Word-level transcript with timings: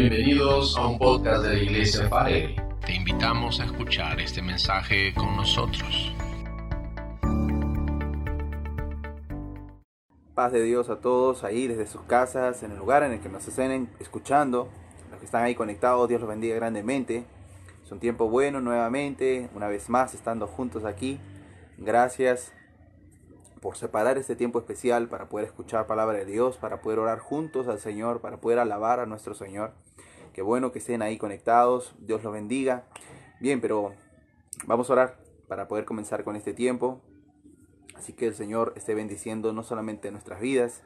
Bienvenidos 0.00 0.78
a 0.78 0.86
un 0.86 0.98
podcast 0.98 1.42
de 1.44 1.56
la 1.56 1.62
Iglesia 1.62 2.08
Farelli. 2.08 2.56
Te 2.86 2.94
invitamos 2.94 3.60
a 3.60 3.66
escuchar 3.66 4.18
este 4.18 4.40
mensaje 4.40 5.12
con 5.12 5.36
nosotros. 5.36 6.14
Paz 10.34 10.52
de 10.52 10.62
Dios 10.62 10.88
a 10.88 11.02
todos 11.02 11.44
ahí 11.44 11.66
desde 11.66 11.86
sus 11.86 12.00
casas, 12.04 12.62
en 12.62 12.70
el 12.70 12.78
lugar 12.78 13.02
en 13.02 13.12
el 13.12 13.20
que 13.20 13.28
nos 13.28 13.46
estén 13.46 13.90
escuchando, 14.00 14.70
los 15.10 15.18
que 15.18 15.26
están 15.26 15.44
ahí 15.44 15.54
conectados, 15.54 16.08
Dios 16.08 16.22
los 16.22 16.30
bendiga 16.30 16.56
grandemente. 16.56 17.26
Es 17.84 17.92
un 17.92 18.00
tiempo 18.00 18.30
bueno 18.30 18.62
nuevamente, 18.62 19.50
una 19.54 19.68
vez 19.68 19.90
más 19.90 20.14
estando 20.14 20.46
juntos 20.46 20.86
aquí. 20.86 21.20
Gracias 21.76 22.54
por 23.60 23.76
separar 23.76 24.16
este 24.16 24.36
tiempo 24.36 24.58
especial 24.58 25.08
para 25.08 25.28
poder 25.28 25.46
escuchar 25.46 25.86
palabra 25.86 26.16
de 26.16 26.24
Dios, 26.24 26.56
para 26.56 26.80
poder 26.80 26.98
orar 26.98 27.18
juntos 27.18 27.68
al 27.68 27.78
Señor, 27.78 28.20
para 28.20 28.38
poder 28.38 28.58
alabar 28.58 29.00
a 29.00 29.06
nuestro 29.06 29.34
Señor. 29.34 29.74
Qué 30.32 30.42
bueno 30.42 30.72
que 30.72 30.78
estén 30.78 31.02
ahí 31.02 31.18
conectados, 31.18 31.94
Dios 31.98 32.22
los 32.22 32.32
bendiga. 32.32 32.84
Bien, 33.40 33.60
pero 33.60 33.92
vamos 34.66 34.88
a 34.88 34.92
orar 34.92 35.18
para 35.48 35.66
poder 35.66 35.84
comenzar 35.84 36.24
con 36.24 36.36
este 36.36 36.52
tiempo. 36.52 37.00
Así 37.96 38.12
que 38.12 38.26
el 38.26 38.34
Señor 38.34 38.72
esté 38.76 38.94
bendiciendo 38.94 39.52
no 39.52 39.62
solamente 39.62 40.10
nuestras 40.10 40.40
vidas, 40.40 40.82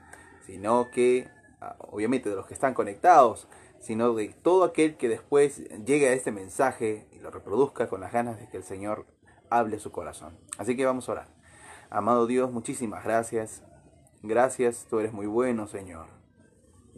sino 0.47 0.91
que, 0.91 1.29
ah, 1.61 1.77
obviamente, 1.79 2.31
de 2.31 2.37
los 2.37 2.47
que 2.47 2.55
están 2.55 2.75
conectados, 2.75 3.47
sino 3.79 4.15
de 4.15 4.29
todo 4.43 4.65
aquel 4.65 4.97
que 4.97 5.09
después 5.09 5.69
llegue 5.85 6.09
a 6.09 6.15
este 6.15 6.33
mensaje 6.33 7.07
y 7.13 7.19
lo 7.19 7.31
reproduzca 7.31 7.89
con 7.89 8.01
las 8.01 8.13
ganas 8.13 8.41
de 8.41 8.49
que 8.49 8.57
el 8.57 8.65
Señor 8.65 9.07
hable 9.51 9.79
su 9.79 9.93
corazón. 9.93 10.39
Así 10.59 10.75
que 10.77 10.87
vamos 10.87 11.09
a 11.09 11.13
orar. 11.13 11.29
Amado 11.91 12.27
Dios, 12.27 12.51
muchísimas 12.51 13.05
gracias. 13.05 13.63
Gracias, 14.23 14.87
tú 14.89 15.01
eres 15.01 15.13
muy 15.13 15.27
bueno, 15.27 15.67
Señor. 15.67 16.24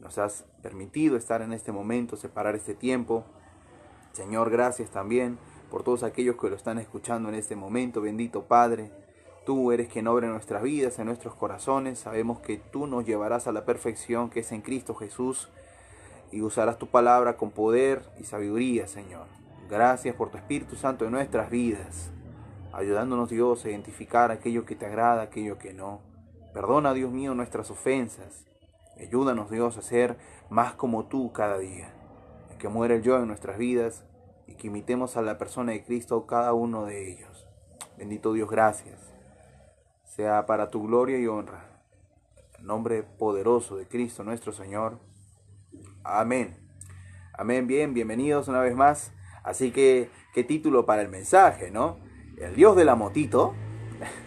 Nos 0.07 0.19
has 0.19 0.45
permitido 0.63 1.17
estar 1.17 1.43
en 1.43 1.53
este 1.53 1.73
momento, 1.73 2.17
separar 2.17 2.55
este 2.55 2.75
tiempo. 2.75 3.25
Señor, 4.13 4.51
gracias 4.51 4.89
también 4.93 5.37
por 5.69 5.83
todos 5.83 6.05
aquellos 6.05 6.37
que 6.37 6.49
lo 6.49 6.55
están 6.55 6.79
escuchando 6.79 7.29
en 7.29 7.35
este 7.35 7.57
momento. 7.57 8.01
Bendito 8.01 8.45
Padre, 8.45 8.93
tú 9.45 9.73
eres 9.73 9.89
quien 9.89 10.07
obra 10.07 10.27
en 10.27 10.33
nuestras 10.33 10.63
vidas, 10.63 11.01
en 11.01 11.07
nuestros 11.07 11.35
corazones. 11.35 11.99
Sabemos 11.99 12.39
que 12.39 12.57
tú 12.57 12.87
nos 12.87 13.05
llevarás 13.05 13.49
a 13.49 13.53
la 13.53 13.65
perfección 13.65 14.31
que 14.31 14.39
es 14.41 14.53
en 14.53 14.63
Cristo 14.63 14.95
Jesús 14.95 15.49
y 16.31 16.41
usarás 16.41 16.79
tu 16.79 16.87
palabra 16.87 17.37
con 17.37 17.51
poder 17.51 18.01
y 18.21 18.23
sabiduría, 18.23 18.87
Señor. 18.87 19.27
Gracias 19.69 20.15
por 20.15 20.31
tu 20.31 20.37
Espíritu 20.37 20.77
Santo 20.77 21.05
en 21.05 21.11
nuestras 21.11 21.51
vidas 21.51 22.13
ayudándonos 22.73 23.29
Dios 23.29 23.65
a 23.65 23.71
identificar 23.71 24.31
aquello 24.31 24.65
que 24.65 24.77
te 24.77 24.87
agrada, 24.87 25.23
aquello 25.23 25.59
que 25.59 25.73
no. 25.73 26.01
Perdona, 26.55 26.95
Dios 26.95 27.11
mío, 27.11 27.35
nuestras 27.35 27.73
ofensas. 27.73 28.46
Ayúdanos, 28.99 29.51
Dios, 29.51 29.77
a 29.77 29.83
ser 29.83 30.17
más 30.49 30.75
como 30.75 31.07
tú 31.07 31.33
cada 31.33 31.59
día. 31.59 31.93
que 32.59 32.69
muera 32.69 32.95
el 32.95 33.03
yo 33.03 33.19
en 33.19 33.29
nuestras 33.29 33.59
vidas 33.59 34.07
y 34.47 34.55
que 34.55 34.69
imitemos 34.69 35.19
a 35.19 35.23
la 35.23 35.37
persona 35.37 35.73
de 35.73 35.85
Cristo 35.85 36.27
cada 36.27 36.55
uno 36.55 36.87
de 36.87 37.13
ellos. 37.13 37.47
Bendito 37.99 38.33
Dios, 38.33 38.49
gracias. 38.49 38.99
Sea 40.05 40.47
para 40.47 40.71
tu 40.71 40.87
gloria 40.87 41.19
y 41.19 41.27
honra. 41.27 41.83
En 42.59 42.67
nombre 42.67 43.03
poderoso 43.03 43.77
de 43.77 43.87
Cristo 43.87 44.25
nuestro 44.25 44.53
Señor. 44.53 44.99
Amén. 46.03 46.57
Amén, 47.35 47.67
bien, 47.67 47.93
bienvenidos 47.93 48.49
una 48.49 48.61
vez 48.61 48.75
más. 48.75 49.13
Así 49.45 49.71
que, 49.71 50.11
qué 50.33 50.43
título 50.43 50.87
para 50.87 51.03
el 51.03 51.11
mensaje, 51.11 51.71
¿no? 51.71 51.99
el 52.39 52.55
dios 52.55 52.77
de 52.77 52.85
la 52.85 52.95
motito. 52.95 53.55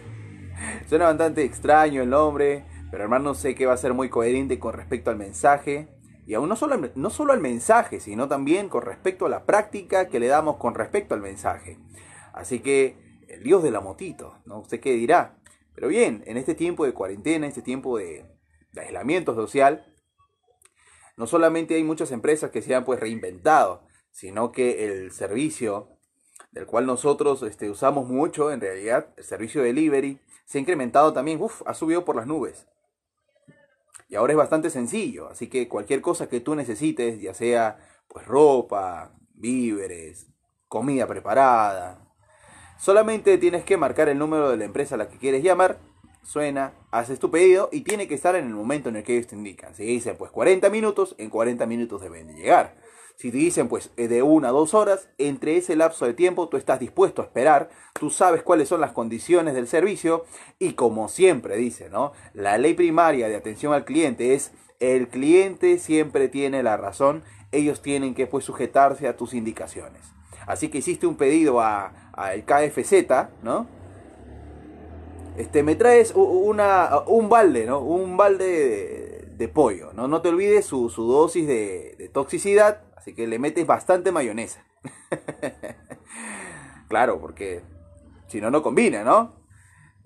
Suena 0.88 1.06
bastante 1.06 1.44
extraño 1.44 2.02
el 2.02 2.10
nombre, 2.10 2.64
pero 2.90 3.04
hermano 3.04 3.34
sé 3.34 3.54
que 3.54 3.66
va 3.66 3.74
a 3.74 3.78
ser 3.78 3.94
muy 3.94 4.08
coherente 4.08 4.58
con 4.58 4.72
respecto 4.72 5.10
al 5.10 5.16
mensaje. 5.16 5.88
Y 6.26 6.34
aún 6.34 6.48
no 6.48 6.56
solo, 6.56 6.76
no 6.94 7.10
solo 7.10 7.32
al 7.32 7.40
mensaje, 7.40 7.98
sino 7.98 8.28
también 8.28 8.68
con 8.68 8.82
respecto 8.82 9.26
a 9.26 9.28
la 9.28 9.46
práctica 9.46 10.08
que 10.08 10.20
le 10.20 10.28
damos 10.28 10.56
con 10.56 10.74
respecto 10.74 11.14
al 11.14 11.20
mensaje. 11.20 11.78
Así 12.32 12.60
que 12.60 12.96
el 13.28 13.42
dios 13.42 13.62
de 13.62 13.70
la 13.70 13.80
motito, 13.80 14.38
¿no? 14.44 14.60
¿Usted 14.60 14.80
qué 14.80 14.92
dirá? 14.92 15.38
Pero 15.74 15.88
bien, 15.88 16.22
en 16.26 16.36
este 16.36 16.54
tiempo 16.54 16.84
de 16.84 16.92
cuarentena, 16.92 17.46
este 17.46 17.62
tiempo 17.62 17.98
de, 17.98 18.26
de 18.72 18.80
aislamiento 18.80 19.34
social, 19.34 19.86
no 21.16 21.26
solamente 21.26 21.74
hay 21.74 21.84
muchas 21.84 22.12
empresas 22.12 22.50
que 22.50 22.62
se 22.62 22.74
han 22.74 22.84
pues 22.84 23.00
reinventado, 23.00 23.86
sino 24.10 24.52
que 24.52 24.86
el 24.86 25.12
servicio 25.12 25.96
del 26.52 26.66
cual 26.66 26.86
nosotros 26.86 27.42
este, 27.42 27.70
usamos 27.70 28.08
mucho, 28.08 28.50
en 28.50 28.60
realidad, 28.60 29.12
el 29.16 29.24
servicio 29.24 29.62
de 29.62 29.68
delivery, 29.68 30.20
se 30.44 30.58
ha 30.58 30.60
incrementado 30.60 31.12
también, 31.12 31.40
uff, 31.40 31.62
ha 31.66 31.74
subido 31.74 32.04
por 32.04 32.16
las 32.16 32.26
nubes. 32.26 32.66
Y 34.10 34.16
ahora 34.16 34.32
es 34.32 34.36
bastante 34.36 34.70
sencillo, 34.70 35.28
así 35.28 35.46
que 35.46 35.68
cualquier 35.68 36.00
cosa 36.00 36.28
que 36.28 36.40
tú 36.40 36.56
necesites, 36.56 37.20
ya 37.20 37.32
sea 37.32 37.78
pues 38.08 38.26
ropa, 38.26 39.12
víveres, 39.34 40.26
comida 40.66 41.06
preparada, 41.06 42.12
solamente 42.76 43.38
tienes 43.38 43.64
que 43.64 43.76
marcar 43.76 44.08
el 44.08 44.18
número 44.18 44.50
de 44.50 44.56
la 44.56 44.64
empresa 44.64 44.96
a 44.96 44.98
la 44.98 45.08
que 45.08 45.16
quieres 45.16 45.44
llamar, 45.44 45.78
suena, 46.24 46.72
haces 46.90 47.20
tu 47.20 47.30
pedido 47.30 47.68
y 47.70 47.82
tiene 47.82 48.08
que 48.08 48.16
estar 48.16 48.34
en 48.34 48.46
el 48.46 48.54
momento 48.54 48.88
en 48.88 48.96
el 48.96 49.04
que 49.04 49.14
ellos 49.14 49.28
te 49.28 49.36
indican. 49.36 49.76
Si 49.76 49.84
dicen 49.84 50.16
pues 50.18 50.32
40 50.32 50.68
minutos, 50.70 51.14
en 51.16 51.30
40 51.30 51.64
minutos 51.66 52.02
deben 52.02 52.26
de 52.26 52.34
llegar. 52.34 52.74
Si 53.20 53.30
te 53.30 53.36
dicen 53.36 53.68
pues 53.68 53.90
eh, 53.98 54.08
de 54.08 54.22
una 54.22 54.48
a 54.48 54.50
dos 54.50 54.72
horas, 54.72 55.10
entre 55.18 55.58
ese 55.58 55.76
lapso 55.76 56.06
de 56.06 56.14
tiempo 56.14 56.48
tú 56.48 56.56
estás 56.56 56.80
dispuesto 56.80 57.20
a 57.20 57.26
esperar, 57.26 57.68
tú 57.92 58.08
sabes 58.08 58.42
cuáles 58.42 58.66
son 58.66 58.80
las 58.80 58.92
condiciones 58.92 59.52
del 59.52 59.66
servicio 59.66 60.24
y 60.58 60.72
como 60.72 61.06
siempre 61.10 61.58
dice, 61.58 61.90
¿no? 61.90 62.12
La 62.32 62.56
ley 62.56 62.72
primaria 62.72 63.28
de 63.28 63.36
atención 63.36 63.74
al 63.74 63.84
cliente 63.84 64.32
es 64.32 64.52
el 64.78 65.08
cliente 65.08 65.78
siempre 65.78 66.28
tiene 66.28 66.62
la 66.62 66.78
razón, 66.78 67.22
ellos 67.52 67.82
tienen 67.82 68.14
que 68.14 68.26
pues 68.26 68.46
sujetarse 68.46 69.06
a 69.06 69.18
tus 69.18 69.34
indicaciones. 69.34 70.00
Así 70.46 70.70
que 70.70 70.78
hiciste 70.78 71.06
un 71.06 71.16
pedido 71.16 71.60
a, 71.60 71.92
el 72.32 72.46
KFZ, 72.46 73.04
¿no? 73.42 73.66
Este, 75.36 75.62
me 75.62 75.74
traes 75.74 76.14
un 76.14 77.28
balde, 77.28 77.66
¿no? 77.66 77.80
Un 77.80 78.16
balde 78.16 79.28
de, 79.36 79.48
pollo, 79.48 79.92
¿no? 79.92 80.08
No 80.08 80.22
te 80.22 80.30
olvides 80.30 80.64
su, 80.64 80.88
dosis 80.88 81.46
de 81.46 82.10
toxicidad 82.14 82.80
Que 83.14 83.26
le 83.26 83.38
metes 83.38 83.66
bastante 83.66 84.12
mayonesa. 84.12 84.64
claro, 86.88 87.20
porque 87.20 87.62
si 88.28 88.40
no, 88.40 88.50
no 88.50 88.62
combina, 88.62 89.04
¿no? 89.04 89.40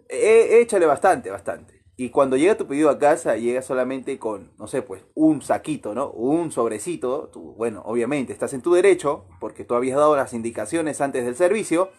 E, 0.08 0.60
échale 0.60 0.86
bastante, 0.86 1.30
bastante. 1.30 1.74
Y 1.96 2.10
cuando 2.10 2.36
llega 2.36 2.56
tu 2.56 2.66
pedido 2.66 2.90
a 2.90 2.98
casa, 2.98 3.36
llega 3.36 3.62
solamente 3.62 4.18
con, 4.18 4.52
no 4.58 4.66
sé, 4.66 4.82
pues 4.82 5.04
un 5.14 5.42
saquito, 5.42 5.94
¿no? 5.94 6.10
Un 6.10 6.50
sobrecito. 6.50 7.30
Bueno, 7.56 7.82
obviamente 7.84 8.32
estás 8.32 8.52
en 8.52 8.62
tu 8.62 8.74
derecho, 8.74 9.26
porque 9.38 9.64
tú 9.64 9.74
habías 9.74 9.98
dado 9.98 10.16
las 10.16 10.34
indicaciones 10.34 11.00
antes 11.00 11.24
del 11.24 11.36
servicio, 11.36 11.90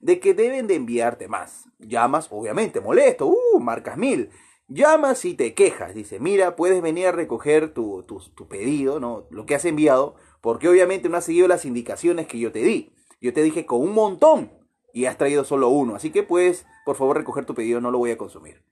de 0.00 0.18
que 0.18 0.34
deben 0.34 0.66
de 0.66 0.74
enviarte 0.74 1.28
más. 1.28 1.66
Llamas, 1.78 2.28
obviamente, 2.32 2.80
molesto, 2.80 3.26
uh, 3.28 3.60
marcas 3.60 3.96
mil. 3.96 4.30
Llamas 4.66 5.24
y 5.24 5.34
te 5.34 5.54
quejas. 5.54 5.94
Dice, 5.94 6.18
mira, 6.18 6.56
puedes 6.56 6.82
venir 6.82 7.06
a 7.06 7.12
recoger 7.12 7.72
tu, 7.72 8.02
tu, 8.02 8.20
tu 8.34 8.48
pedido, 8.48 8.98
¿no? 8.98 9.26
Lo 9.30 9.46
que 9.46 9.54
has 9.54 9.64
enviado, 9.64 10.16
porque 10.44 10.68
obviamente 10.68 11.08
no 11.08 11.16
has 11.16 11.24
seguido 11.24 11.48
las 11.48 11.64
indicaciones 11.64 12.26
que 12.26 12.38
yo 12.38 12.52
te 12.52 12.58
di. 12.58 12.92
Yo 13.18 13.32
te 13.32 13.42
dije 13.42 13.64
con 13.64 13.80
un 13.80 13.94
montón 13.94 14.52
y 14.92 15.06
has 15.06 15.16
traído 15.16 15.42
solo 15.42 15.70
uno. 15.70 15.96
Así 15.96 16.10
que 16.10 16.22
puedes, 16.22 16.66
por 16.84 16.96
favor, 16.96 17.16
recoger 17.16 17.46
tu 17.46 17.54
pedido, 17.54 17.80
no 17.80 17.90
lo 17.90 17.96
voy 17.96 18.10
a 18.10 18.18
consumir. 18.18 18.62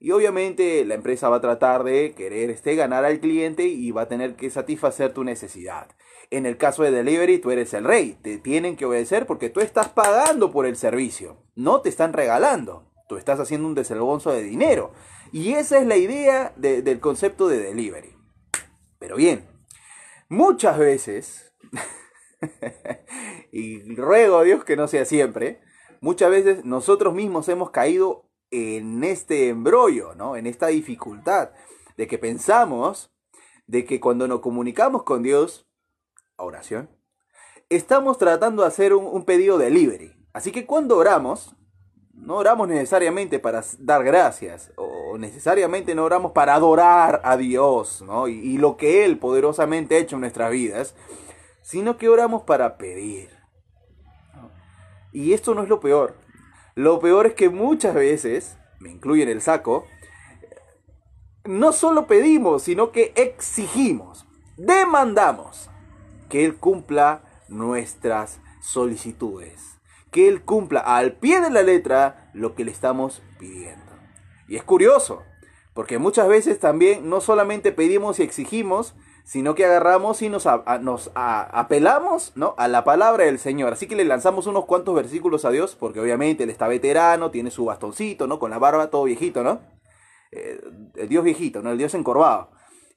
Y 0.00 0.10
obviamente 0.10 0.84
la 0.84 0.96
empresa 0.96 1.28
va 1.28 1.36
a 1.36 1.40
tratar 1.40 1.84
de 1.84 2.12
querer 2.16 2.50
este, 2.50 2.74
ganar 2.74 3.04
al 3.04 3.20
cliente 3.20 3.68
y 3.68 3.92
va 3.92 4.02
a 4.02 4.08
tener 4.08 4.34
que 4.34 4.50
satisfacer 4.50 5.12
tu 5.12 5.22
necesidad. 5.22 5.86
En 6.32 6.44
el 6.44 6.56
caso 6.56 6.82
de 6.82 6.90
delivery, 6.90 7.38
tú 7.38 7.52
eres 7.52 7.72
el 7.72 7.84
rey. 7.84 8.18
Te 8.20 8.38
tienen 8.38 8.74
que 8.74 8.86
obedecer 8.86 9.24
porque 9.24 9.48
tú 9.48 9.60
estás 9.60 9.90
pagando 9.90 10.50
por 10.50 10.66
el 10.66 10.74
servicio. 10.74 11.44
No 11.54 11.82
te 11.82 11.88
están 11.88 12.14
regalando. 12.14 12.90
Tú 13.08 13.16
estás 13.16 13.38
haciendo 13.38 13.68
un 13.68 13.76
desembolso 13.76 14.32
de 14.32 14.42
dinero. 14.42 14.92
Y 15.30 15.52
esa 15.52 15.78
es 15.78 15.86
la 15.86 15.96
idea 15.96 16.52
del 16.56 16.98
concepto 16.98 17.46
de 17.46 17.60
delivery. 17.60 18.12
Pero 18.98 19.14
bien, 19.14 19.51
Muchas 20.32 20.78
veces, 20.78 21.52
y 23.52 23.94
ruego 23.96 24.38
a 24.38 24.44
Dios 24.44 24.64
que 24.64 24.76
no 24.76 24.88
sea 24.88 25.04
siempre, 25.04 25.60
muchas 26.00 26.30
veces 26.30 26.64
nosotros 26.64 27.12
mismos 27.12 27.50
hemos 27.50 27.70
caído 27.70 28.30
en 28.50 29.04
este 29.04 29.50
embrollo, 29.50 30.14
¿no? 30.14 30.36
En 30.36 30.46
esta 30.46 30.68
dificultad 30.68 31.50
de 31.98 32.06
que 32.06 32.16
pensamos 32.16 33.12
de 33.66 33.84
que 33.84 34.00
cuando 34.00 34.26
nos 34.26 34.40
comunicamos 34.40 35.02
con 35.02 35.22
Dios, 35.22 35.68
oración, 36.36 36.88
estamos 37.68 38.16
tratando 38.16 38.62
de 38.62 38.68
hacer 38.68 38.94
un, 38.94 39.04
un 39.04 39.26
pedido 39.26 39.58
delivery. 39.58 40.14
Así 40.32 40.50
que 40.50 40.64
cuando 40.64 40.96
oramos, 40.96 41.54
no 42.14 42.36
oramos 42.36 42.68
necesariamente 42.68 43.38
para 43.38 43.62
dar 43.80 44.02
gracias, 44.02 44.72
o 44.76 44.91
necesariamente 45.18 45.94
no 45.94 46.04
oramos 46.04 46.32
para 46.32 46.54
adorar 46.54 47.20
a 47.24 47.36
Dios, 47.36 48.02
¿no? 48.02 48.28
Y, 48.28 48.58
lo 48.58 48.76
que 48.76 49.04
Él 49.04 49.18
poderosamente 49.18 49.96
ha 49.96 49.98
hecho 49.98 50.16
en 50.16 50.20
nuestras 50.20 50.50
vidas, 50.50 50.94
sino 51.62 51.96
que 51.96 52.08
oramos 52.08 52.42
para 52.42 52.76
pedir. 52.76 53.30
Y 55.12 55.32
esto 55.32 55.54
no 55.54 55.62
es 55.62 55.68
lo 55.68 55.80
peor. 55.80 56.16
Lo 56.74 57.00
peor 57.00 57.26
es 57.26 57.34
que 57.34 57.50
muchas 57.50 57.94
veces, 57.94 58.56
me 58.80 58.90
incluye 58.90 59.22
en 59.22 59.28
el 59.28 59.42
saco, 59.42 59.84
no 61.44 61.72
solo 61.72 62.06
pedimos, 62.06 62.62
sino 62.62 62.92
que 62.92 63.12
exigimos, 63.16 64.26
demandamos. 64.56 65.68
que 66.28 66.46
Él 66.46 66.56
cumpla 66.56 67.24
nuestras 67.48 68.40
solicitudes, 68.62 69.78
que 70.10 70.28
Él 70.28 70.42
cumpla 70.42 70.80
al 70.80 71.12
pie 71.12 71.42
de 71.42 71.50
la 71.50 71.62
letra 71.62 72.30
lo 72.32 72.54
que 72.54 72.64
le 72.64 72.70
estamos 72.70 73.22
pidiendo. 73.38 73.91
Y 74.52 74.56
es 74.56 74.64
curioso, 74.64 75.22
porque 75.72 75.96
muchas 75.96 76.28
veces 76.28 76.60
también 76.60 77.08
no 77.08 77.22
solamente 77.22 77.72
pedimos 77.72 78.20
y 78.20 78.22
exigimos, 78.22 78.94
sino 79.24 79.54
que 79.54 79.64
agarramos 79.64 80.20
y 80.20 80.28
nos, 80.28 80.46
nos 80.82 81.10
apelamos 81.14 82.32
¿no? 82.34 82.54
a 82.58 82.68
la 82.68 82.84
palabra 82.84 83.24
del 83.24 83.38
Señor. 83.38 83.72
Así 83.72 83.86
que 83.86 83.96
le 83.96 84.04
lanzamos 84.04 84.46
unos 84.46 84.66
cuantos 84.66 84.94
versículos 84.94 85.46
a 85.46 85.50
Dios, 85.50 85.74
porque 85.74 86.00
obviamente 86.00 86.44
Él 86.44 86.50
está 86.50 86.68
veterano, 86.68 87.30
tiene 87.30 87.50
su 87.50 87.64
bastoncito, 87.64 88.26
¿no? 88.26 88.38
Con 88.38 88.50
la 88.50 88.58
barba 88.58 88.90
todo 88.90 89.04
viejito, 89.04 89.42
¿no? 89.42 89.62
Eh, 90.32 90.60
el 90.96 91.08
Dios 91.08 91.24
viejito, 91.24 91.62
¿no? 91.62 91.70
El 91.72 91.78
Dios 91.78 91.94
encorvado. 91.94 92.50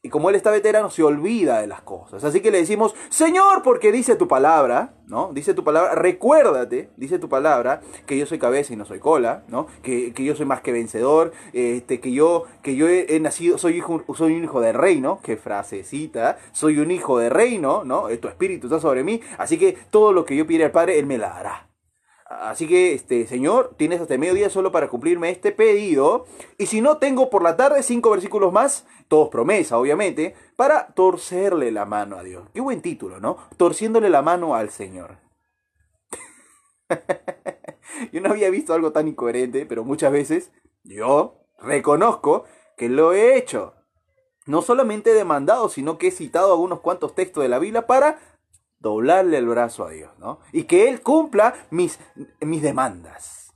Y 0.05 0.09
como 0.09 0.29
él 0.29 0.35
está 0.35 0.51
veterano, 0.51 0.91
se 0.91 1.01
olvida 1.01 1.61
de 1.61 1.65
las 1.65 1.81
cosas. 1.81 2.23
Así 2.23 2.39
que 2.39 2.51
le 2.51 2.59
decimos, 2.59 2.93
Señor, 3.09 3.63
porque 3.63 3.91
dice 3.91 4.15
tu 4.15 4.27
palabra, 4.27 4.93
¿no? 5.07 5.31
Dice 5.33 5.55
tu 5.55 5.63
palabra, 5.63 5.95
recuérdate, 5.95 6.91
dice 6.95 7.17
tu 7.17 7.27
palabra, 7.27 7.81
que 8.05 8.15
yo 8.15 8.27
soy 8.27 8.37
cabeza 8.37 8.71
y 8.71 8.75
no 8.75 8.85
soy 8.85 8.99
cola, 8.99 9.45
¿no? 9.47 9.65
Que, 9.81 10.13
yo 10.15 10.35
soy 10.35 10.45
más 10.45 10.61
que 10.61 10.71
vencedor, 10.71 11.33
este, 11.53 12.01
que 12.01 12.11
yo, 12.11 12.43
que 12.61 12.75
yo 12.75 12.87
he, 12.87 13.19
nacido, 13.19 13.57
soy, 13.57 13.77
hijo, 13.77 14.03
soy 14.13 14.35
un 14.35 14.43
hijo 14.43 14.61
de 14.61 14.73
reino, 14.73 15.21
qué 15.23 15.37
frasecita, 15.37 16.37
soy 16.51 16.77
un 16.77 16.91
hijo 16.91 17.17
de 17.17 17.31
reino, 17.31 17.83
¿no? 17.83 18.03
Tu 18.19 18.27
espíritu 18.27 18.67
está 18.67 18.79
sobre 18.79 19.03
mí, 19.03 19.21
así 19.39 19.57
que 19.57 19.75
todo 19.89 20.13
lo 20.13 20.23
que 20.23 20.35
yo 20.35 20.45
pide 20.45 20.65
al 20.65 20.71
Padre, 20.71 20.99
Él 20.99 21.07
me 21.07 21.17
la 21.17 21.29
dará. 21.29 21.74
Así 22.25 22.67
que, 22.67 22.93
este, 22.93 23.27
Señor, 23.27 23.75
tienes 23.77 24.01
hasta 24.01 24.17
mediodía 24.17 24.49
solo 24.49 24.71
para 24.71 24.87
cumplirme 24.87 25.29
este 25.29 25.51
pedido. 25.51 26.25
Y 26.57 26.65
si 26.65 26.81
no, 26.81 26.97
tengo 26.97 27.29
por 27.29 27.43
la 27.43 27.55
tarde 27.55 27.83
cinco 27.83 28.09
versículos 28.09 28.51
más, 28.51 28.87
todos 29.07 29.29
promesa, 29.29 29.77
obviamente, 29.77 30.35
para 30.55 30.87
torcerle 30.87 31.71
la 31.71 31.85
mano 31.85 32.17
a 32.17 32.23
Dios. 32.23 32.49
Qué 32.53 32.61
buen 32.61 32.81
título, 32.81 33.19
¿no? 33.19 33.37
Torciéndole 33.57 34.09
la 34.09 34.23
mano 34.23 34.55
al 34.55 34.71
Señor. 34.71 35.19
yo 38.11 38.21
no 38.21 38.31
había 38.31 38.49
visto 38.49 38.73
algo 38.73 38.91
tan 38.91 39.07
incoherente, 39.07 39.67
pero 39.67 39.83
muchas 39.83 40.11
veces 40.11 40.51
yo 40.83 41.45
reconozco 41.59 42.45
que 42.75 42.89
lo 42.89 43.13
he 43.13 43.37
hecho. 43.37 43.75
No 44.47 44.63
solamente 44.63 45.11
he 45.11 45.13
demandado, 45.13 45.69
sino 45.69 45.99
que 45.99 46.07
he 46.07 46.11
citado 46.11 46.51
algunos 46.53 46.79
cuantos 46.79 47.13
textos 47.13 47.43
de 47.43 47.49
la 47.49 47.59
Biblia 47.59 47.85
para 47.85 48.19
doblarle 48.85 49.39
el 49.39 49.47
brazo 49.47 49.85
a 49.85 49.89
Dios, 49.89 50.11
¿no? 50.19 50.39
Y 50.51 50.65
que 50.65 50.87
Él 50.87 51.01
cumpla 51.01 51.55
mis, 51.71 51.99
mis 52.39 52.61
demandas. 52.61 53.51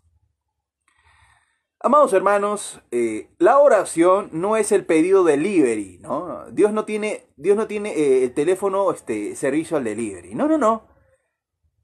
Amados 1.81 2.13
hermanos, 2.13 2.81
eh, 2.89 3.29
la 3.37 3.59
oración 3.59 4.29
no 4.31 4.57
es 4.57 4.71
el 4.71 4.87
pedido 4.87 5.23
delivery, 5.23 5.99
¿no? 5.99 6.49
Dios 6.49 6.73
no 6.73 6.83
tiene, 6.83 7.27
Dios 7.37 7.55
no 7.55 7.67
tiene 7.67 7.91
eh, 7.91 8.23
el 8.23 8.33
teléfono, 8.33 8.91
este, 8.91 9.35
servicio 9.35 9.77
al 9.77 9.83
delivery. 9.83 10.33
No, 10.33 10.47
no, 10.47 10.57
no. 10.57 10.87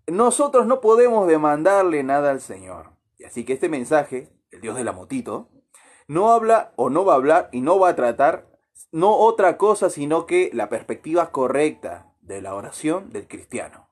Nosotros 0.07 0.65
no 0.65 0.81
podemos 0.81 1.27
demandarle 1.27 2.01
nada 2.01 2.31
al 2.31 2.42
Señor. 2.42 2.94
Y 3.19 3.25
así 3.25 3.45
que 3.45 3.53
este 3.53 3.69
mensaje, 3.69 4.33
el 4.50 4.62
Dios 4.62 4.75
de 4.75 4.83
la 4.83 4.92
motito, 4.92 5.50
no 6.07 6.31
habla 6.31 6.74
o 6.77 6.89
no 6.89 7.06
va 7.06 7.13
a 7.13 7.18
hablar 7.18 7.50
y 7.51 7.62
no 7.62 7.77
va 7.77 7.89
a 7.89 7.95
tratar 7.95 8.47
no 8.92 9.15
otra 9.15 9.57
cosa 9.57 9.89
sino 9.89 10.25
que 10.25 10.50
la 10.53 10.69
perspectiva 10.69 11.31
correcta 11.31 12.14
de 12.25 12.42
la 12.42 12.56
oración 12.56 13.10
del 13.12 13.27
cristiano. 13.27 13.88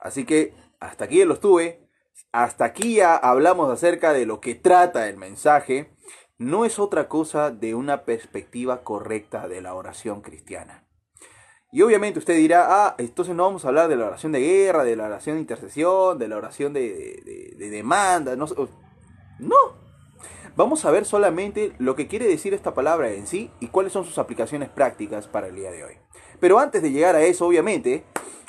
Así 0.00 0.24
que 0.24 0.54
hasta 0.80 1.04
aquí 1.04 1.24
lo 1.24 1.34
estuve. 1.34 1.88
Hasta 2.32 2.64
aquí 2.64 2.96
ya 2.96 3.16
hablamos 3.16 3.70
acerca 3.70 4.12
de 4.12 4.26
lo 4.26 4.40
que 4.40 4.54
trata 4.54 5.08
el 5.08 5.16
mensaje. 5.16 5.94
No 6.38 6.64
es 6.64 6.78
otra 6.78 7.08
cosa 7.08 7.50
de 7.50 7.74
una 7.74 8.04
perspectiva 8.04 8.82
correcta 8.82 9.48
de 9.48 9.60
la 9.60 9.74
oración 9.74 10.22
cristiana. 10.22 10.86
Y 11.72 11.82
obviamente 11.82 12.18
usted 12.18 12.36
dirá, 12.36 12.66
ah, 12.68 12.94
entonces 12.98 13.34
no 13.34 13.44
vamos 13.44 13.64
a 13.64 13.68
hablar 13.68 13.88
de 13.88 13.96
la 13.96 14.06
oración 14.06 14.32
de 14.32 14.40
guerra, 14.40 14.82
de 14.82 14.96
la 14.96 15.04
oración 15.04 15.36
de 15.36 15.42
intercesión, 15.42 16.18
de 16.18 16.28
la 16.28 16.36
oración 16.36 16.72
de, 16.72 17.54
demanda. 17.58 18.34
No, 18.34 18.46
no. 19.38 19.56
Vamos 20.56 20.84
a 20.84 20.90
ver 20.90 21.04
solamente 21.04 21.72
lo 21.78 21.94
que 21.94 22.08
quiere 22.08 22.26
decir 22.26 22.54
esta 22.54 22.74
palabra 22.74 23.12
en 23.12 23.26
sí 23.26 23.50
y 23.60 23.68
cuáles 23.68 23.92
son 23.92 24.04
sus 24.04 24.18
aplicaciones 24.18 24.68
prácticas 24.68 25.28
para 25.28 25.46
el 25.46 25.54
día 25.54 25.70
de 25.70 25.84
hoy. 25.84 25.94
Pero 26.40 26.58
antes 26.58 26.82
de 26.82 26.90
llegar 26.90 27.14
a 27.14 27.20
eso, 27.20 27.46
obviamente, 27.46 28.02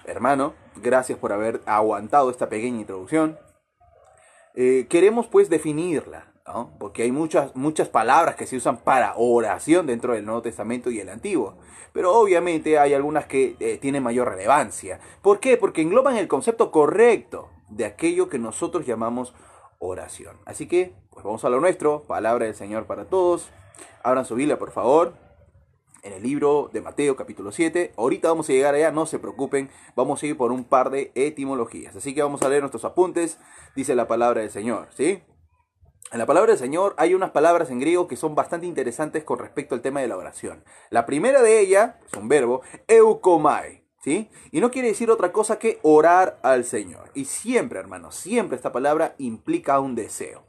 hermano, 0.05 0.53
gracias 0.77 1.19
por 1.19 1.33
haber 1.33 1.61
aguantado 1.65 2.31
esta 2.31 2.49
pequeña 2.49 2.79
introducción. 2.79 3.37
Eh, 4.55 4.87
queremos 4.89 5.27
pues 5.27 5.49
definirla, 5.49 6.31
¿no? 6.47 6.71
porque 6.79 7.03
hay 7.03 7.11
muchas, 7.11 7.53
muchas 7.55 7.89
palabras 7.89 8.35
que 8.35 8.47
se 8.47 8.55
usan 8.55 8.77
para 8.77 9.13
oración 9.17 9.87
dentro 9.87 10.13
del 10.13 10.25
Nuevo 10.25 10.41
Testamento 10.41 10.89
y 10.89 10.99
el 11.01 11.09
Antiguo. 11.09 11.57
Pero 11.91 12.13
obviamente 12.13 12.79
hay 12.79 12.93
algunas 12.93 13.25
que 13.25 13.57
eh, 13.59 13.77
tienen 13.77 14.03
mayor 14.03 14.29
relevancia. 14.29 15.01
¿Por 15.21 15.41
qué? 15.41 15.57
Porque 15.57 15.81
engloban 15.81 16.15
el 16.15 16.29
concepto 16.29 16.71
correcto 16.71 17.49
de 17.69 17.83
aquello 17.83 18.29
que 18.29 18.39
nosotros 18.39 18.85
llamamos 18.85 19.33
oración. 19.79 20.37
Así 20.45 20.67
que, 20.67 20.95
pues 21.09 21.25
vamos 21.25 21.43
a 21.43 21.49
lo 21.49 21.59
nuestro, 21.59 22.03
palabra 22.03 22.45
del 22.45 22.55
Señor 22.55 22.85
para 22.85 23.05
todos. 23.05 23.49
Abran 24.03 24.25
su 24.25 24.35
Biblia, 24.35 24.57
por 24.57 24.71
favor 24.71 25.30
en 26.03 26.13
el 26.13 26.23
libro 26.23 26.69
de 26.73 26.81
Mateo 26.81 27.15
capítulo 27.15 27.51
7. 27.51 27.93
Ahorita 27.97 28.29
vamos 28.29 28.49
a 28.49 28.53
llegar 28.53 28.73
allá, 28.73 28.91
no 28.91 29.05
se 29.05 29.19
preocupen, 29.19 29.69
vamos 29.95 30.21
a 30.21 30.25
ir 30.25 30.37
por 30.37 30.51
un 30.51 30.63
par 30.63 30.89
de 30.89 31.11
etimologías. 31.15 31.95
Así 31.95 32.13
que 32.13 32.23
vamos 32.23 32.41
a 32.41 32.49
leer 32.49 32.61
nuestros 32.61 32.85
apuntes, 32.85 33.37
dice 33.75 33.95
la 33.95 34.07
palabra 34.07 34.41
del 34.41 34.51
Señor, 34.51 34.87
¿sí? 34.95 35.23
En 36.11 36.19
la 36.19 36.25
palabra 36.25 36.51
del 36.51 36.59
Señor 36.59 36.93
hay 36.97 37.13
unas 37.13 37.31
palabras 37.31 37.69
en 37.69 37.79
griego 37.79 38.07
que 38.07 38.17
son 38.17 38.35
bastante 38.35 38.65
interesantes 38.65 39.23
con 39.23 39.39
respecto 39.39 39.75
al 39.75 39.81
tema 39.81 40.01
de 40.01 40.09
la 40.09 40.17
oración. 40.17 40.63
La 40.89 41.05
primera 41.05 41.41
de 41.41 41.59
ellas 41.61 41.95
es 42.05 42.17
un 42.17 42.27
verbo, 42.27 42.61
eukomai, 42.87 43.85
¿sí? 44.03 44.29
Y 44.51 44.59
no 44.59 44.71
quiere 44.71 44.89
decir 44.89 45.09
otra 45.09 45.31
cosa 45.31 45.57
que 45.57 45.79
orar 45.83 46.37
al 46.43 46.65
Señor. 46.65 47.11
Y 47.13 47.25
siempre, 47.25 47.79
hermanos, 47.79 48.15
siempre 48.15 48.57
esta 48.57 48.73
palabra 48.73 49.15
implica 49.19 49.79
un 49.79 49.95
deseo. 49.95 50.47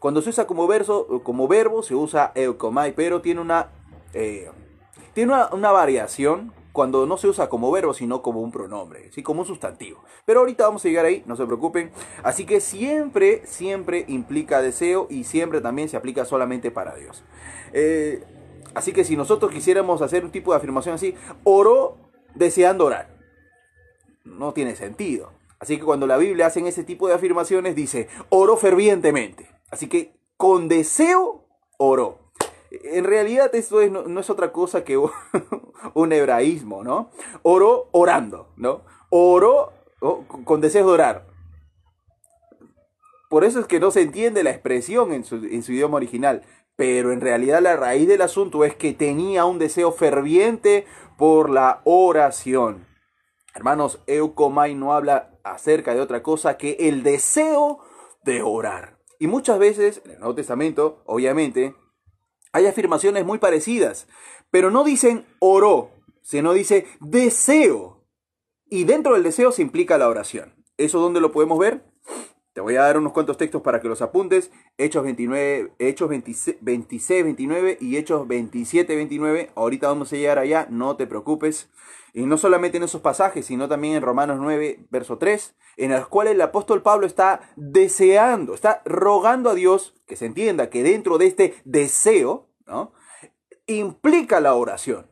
Cuando 0.00 0.20
se 0.20 0.30
usa 0.30 0.46
como, 0.46 0.66
verso, 0.66 1.22
como 1.22 1.46
verbo 1.46 1.82
se 1.82 1.94
usa 1.94 2.32
eukomai, 2.34 2.94
pero 2.94 3.22
tiene 3.22 3.40
una... 3.40 3.70
Eh, 4.12 4.50
tiene 5.14 5.32
una, 5.52 5.70
variación 5.70 6.52
cuando 6.72 7.06
no 7.06 7.16
se 7.16 7.28
usa 7.28 7.48
como 7.48 7.70
verbo, 7.70 7.94
sino 7.94 8.20
como 8.20 8.40
un 8.40 8.50
pronombre, 8.50 9.12
¿sí? 9.12 9.22
como 9.22 9.42
un 9.42 9.46
sustantivo. 9.46 10.02
Pero 10.24 10.40
ahorita 10.40 10.66
vamos 10.66 10.84
a 10.84 10.88
llegar 10.88 11.06
ahí, 11.06 11.22
no 11.26 11.36
se 11.36 11.46
preocupen. 11.46 11.92
Así 12.24 12.44
que 12.44 12.60
siempre, 12.60 13.46
siempre 13.46 14.04
implica 14.08 14.60
deseo 14.60 15.06
y 15.08 15.24
siempre 15.24 15.60
también 15.60 15.88
se 15.88 15.96
aplica 15.96 16.24
solamente 16.24 16.72
para 16.72 16.96
Dios. 16.96 17.22
Eh, 17.72 18.24
así 18.74 18.92
que 18.92 19.04
si 19.04 19.16
nosotros 19.16 19.52
quisiéramos 19.52 20.02
hacer 20.02 20.24
un 20.24 20.32
tipo 20.32 20.50
de 20.50 20.58
afirmación 20.58 20.96
así, 20.96 21.14
oro 21.44 21.96
deseando 22.34 22.86
orar. 22.86 23.16
No 24.24 24.52
tiene 24.52 24.74
sentido. 24.74 25.32
Así 25.60 25.78
que 25.78 25.84
cuando 25.84 26.08
la 26.08 26.16
Biblia 26.16 26.46
hace 26.46 26.66
ese 26.66 26.82
tipo 26.82 27.06
de 27.06 27.14
afirmaciones, 27.14 27.76
dice, 27.76 28.08
oro 28.30 28.56
fervientemente. 28.56 29.48
Así 29.70 29.88
que 29.88 30.16
con 30.36 30.68
deseo, 30.68 31.46
oro 31.78 32.23
en 32.82 33.04
realidad 33.04 33.54
esto 33.54 33.80
no, 33.88 34.20
es 34.20 34.30
otra 34.30 34.52
cosa 34.52 34.84
que 34.84 34.96
un 34.96 36.12
hebraísmo, 36.12 36.82
¿no? 36.84 37.10
Oro 37.42 37.88
orando, 37.92 38.48
¿no? 38.56 38.82
Oro 39.10 39.72
con 40.44 40.60
deseo 40.60 40.86
de 40.86 40.92
orar. 40.92 41.26
Por 43.30 43.44
eso 43.44 43.60
es 43.60 43.66
que 43.66 43.80
no 43.80 43.90
se 43.90 44.02
entiende 44.02 44.42
la 44.42 44.50
expresión 44.50 45.12
en 45.12 45.24
su, 45.24 45.36
en 45.36 45.62
su 45.62 45.72
idioma 45.72 45.96
original. 45.96 46.42
Pero 46.76 47.12
en 47.12 47.20
realidad 47.20 47.62
la 47.62 47.76
raíz 47.76 48.08
del 48.08 48.22
asunto 48.22 48.64
es 48.64 48.74
que 48.74 48.92
tenía 48.92 49.44
un 49.44 49.58
deseo 49.58 49.92
ferviente 49.92 50.86
por 51.16 51.50
la 51.50 51.80
oración. 51.84 52.86
Hermanos, 53.54 54.02
Eucomai 54.06 54.74
no 54.74 54.92
habla 54.92 55.38
acerca 55.44 55.94
de 55.94 56.00
otra 56.00 56.22
cosa 56.22 56.56
que 56.56 56.76
el 56.80 57.04
deseo 57.04 57.78
de 58.24 58.42
orar. 58.42 58.98
Y 59.20 59.28
muchas 59.28 59.58
veces, 59.58 60.02
en 60.04 60.12
el 60.12 60.18
Nuevo 60.18 60.34
Testamento, 60.34 61.02
obviamente, 61.06 61.76
hay 62.54 62.66
afirmaciones 62.66 63.26
muy 63.26 63.38
parecidas, 63.38 64.06
pero 64.50 64.70
no 64.70 64.84
dicen 64.84 65.26
oró, 65.40 65.90
sino 66.22 66.52
dice 66.52 66.86
deseo. 67.00 68.06
Y 68.70 68.84
dentro 68.84 69.14
del 69.14 69.24
deseo 69.24 69.50
se 69.50 69.60
implica 69.60 69.98
la 69.98 70.08
oración. 70.08 70.54
¿Eso 70.78 71.00
dónde 71.00 71.20
lo 71.20 71.32
podemos 71.32 71.58
ver? 71.58 71.84
Te 72.54 72.60
voy 72.60 72.76
a 72.76 72.82
dar 72.82 72.96
unos 72.96 73.12
cuantos 73.12 73.36
textos 73.36 73.62
para 73.62 73.80
que 73.80 73.88
los 73.88 74.00
apuntes. 74.00 74.52
Hechos 74.78 75.02
29, 75.02 75.72
Hechos 75.80 76.08
26, 76.08 77.24
29 77.24 77.78
y 77.80 77.96
Hechos 77.96 78.28
27, 78.28 78.94
29. 78.94 79.50
Ahorita 79.56 79.88
vamos 79.88 80.12
a 80.12 80.16
llegar 80.16 80.38
allá, 80.38 80.68
no 80.70 80.94
te 80.94 81.08
preocupes. 81.08 81.68
Y 82.12 82.26
no 82.26 82.38
solamente 82.38 82.76
en 82.76 82.84
esos 82.84 83.00
pasajes, 83.00 83.46
sino 83.46 83.68
también 83.68 83.96
en 83.96 84.02
Romanos 84.02 84.38
9, 84.40 84.86
verso 84.88 85.18
3, 85.18 85.56
en 85.78 85.90
los 85.90 86.06
cuales 86.06 86.34
el 86.34 86.42
apóstol 86.42 86.80
Pablo 86.80 87.08
está 87.08 87.40
deseando, 87.56 88.54
está 88.54 88.82
rogando 88.84 89.50
a 89.50 89.56
Dios 89.56 89.96
que 90.06 90.14
se 90.14 90.26
entienda 90.26 90.70
que 90.70 90.84
dentro 90.84 91.18
de 91.18 91.26
este 91.26 91.56
deseo, 91.64 92.46
¿no? 92.68 92.92
implica 93.66 94.40
la 94.40 94.54
oración. 94.54 95.10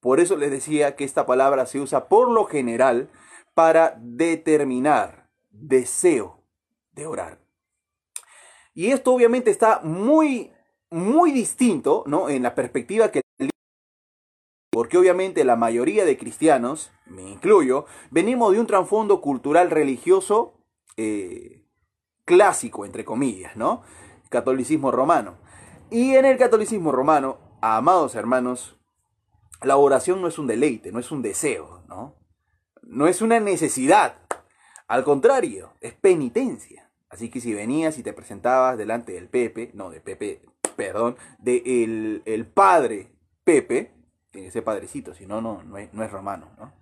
Por 0.00 0.18
eso 0.18 0.36
les 0.36 0.50
decía 0.50 0.96
que 0.96 1.04
esta 1.04 1.26
palabra 1.26 1.64
se 1.66 1.78
usa 1.78 2.08
por 2.08 2.28
lo 2.28 2.44
general 2.44 3.08
para 3.54 3.96
determinar 4.00 5.28
deseo 5.52 6.41
de 6.92 7.06
orar. 7.06 7.40
Y 8.74 8.90
esto 8.90 9.12
obviamente 9.12 9.50
está 9.50 9.80
muy, 9.82 10.52
muy 10.90 11.32
distinto, 11.32 12.04
¿no? 12.06 12.28
En 12.28 12.42
la 12.42 12.54
perspectiva 12.54 13.10
que 13.10 13.22
Porque 14.70 14.96
obviamente 14.96 15.44
la 15.44 15.56
mayoría 15.56 16.04
de 16.04 16.16
cristianos, 16.16 16.90
me 17.06 17.22
incluyo, 17.22 17.84
venimos 18.10 18.52
de 18.52 18.60
un 18.60 18.66
trasfondo 18.66 19.20
cultural 19.20 19.70
religioso 19.70 20.54
eh, 20.96 21.66
clásico, 22.24 22.86
entre 22.86 23.04
comillas, 23.04 23.56
¿no? 23.56 23.82
Catolicismo 24.30 24.90
romano. 24.90 25.36
Y 25.90 26.14
en 26.14 26.24
el 26.24 26.38
catolicismo 26.38 26.90
romano, 26.90 27.38
amados 27.60 28.14
hermanos, 28.14 28.78
la 29.62 29.76
oración 29.76 30.22
no 30.22 30.28
es 30.28 30.38
un 30.38 30.46
deleite, 30.46 30.90
no 30.90 30.98
es 30.98 31.10
un 31.10 31.20
deseo, 31.20 31.84
¿no? 31.86 32.16
No 32.82 33.06
es 33.06 33.20
una 33.20 33.40
necesidad. 33.40 34.16
Al 34.88 35.04
contrario, 35.04 35.74
es 35.80 35.94
penitencia. 35.94 36.81
Así 37.12 37.28
que 37.28 37.42
si 37.42 37.52
venías 37.52 37.98
y 37.98 38.02
te 38.02 38.14
presentabas 38.14 38.78
delante 38.78 39.12
del 39.12 39.28
Pepe, 39.28 39.70
no, 39.74 39.90
de 39.90 40.00
Pepe, 40.00 40.40
perdón, 40.76 41.16
de 41.38 41.62
el, 41.66 42.22
el 42.24 42.46
padre 42.46 43.12
Pepe, 43.44 43.92
tiene 44.30 44.46
que 44.46 44.52
ser 44.52 44.64
padrecito, 44.64 45.12
si 45.12 45.26
no, 45.26 45.42
no, 45.42 45.62
no 45.62 45.76
es, 45.76 46.10
romano, 46.10 46.48
¿no? 46.58 46.72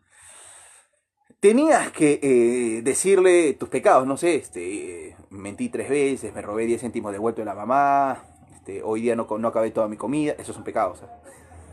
Tenías 1.41 1.91
que 1.91 2.21
eh, 2.23 2.83
decirle 2.83 3.55
tus 3.55 3.69
pecados, 3.71 4.07
no 4.07 4.17
sé, 4.17 4.37
este, 4.37 5.17
mentí 5.31 5.69
tres 5.69 5.89
veces, 5.89 6.33
me 6.33 6.43
robé 6.43 6.65
10 6.67 6.83
céntimos 6.83 7.11
de 7.11 7.19
vuelto 7.19 7.41
de 7.41 7.47
la 7.47 7.55
mamá, 7.55 8.23
este, 8.55 8.85
hoy 8.85 9.01
día 9.01 9.17
no, 9.17 9.27
no 9.37 9.49
acabé 9.49 9.73
toda 9.73 9.89
mi 9.89 9.97
comida, 9.97 10.35
esos 10.39 10.55
son 10.55 10.63
pecados. 10.63 11.03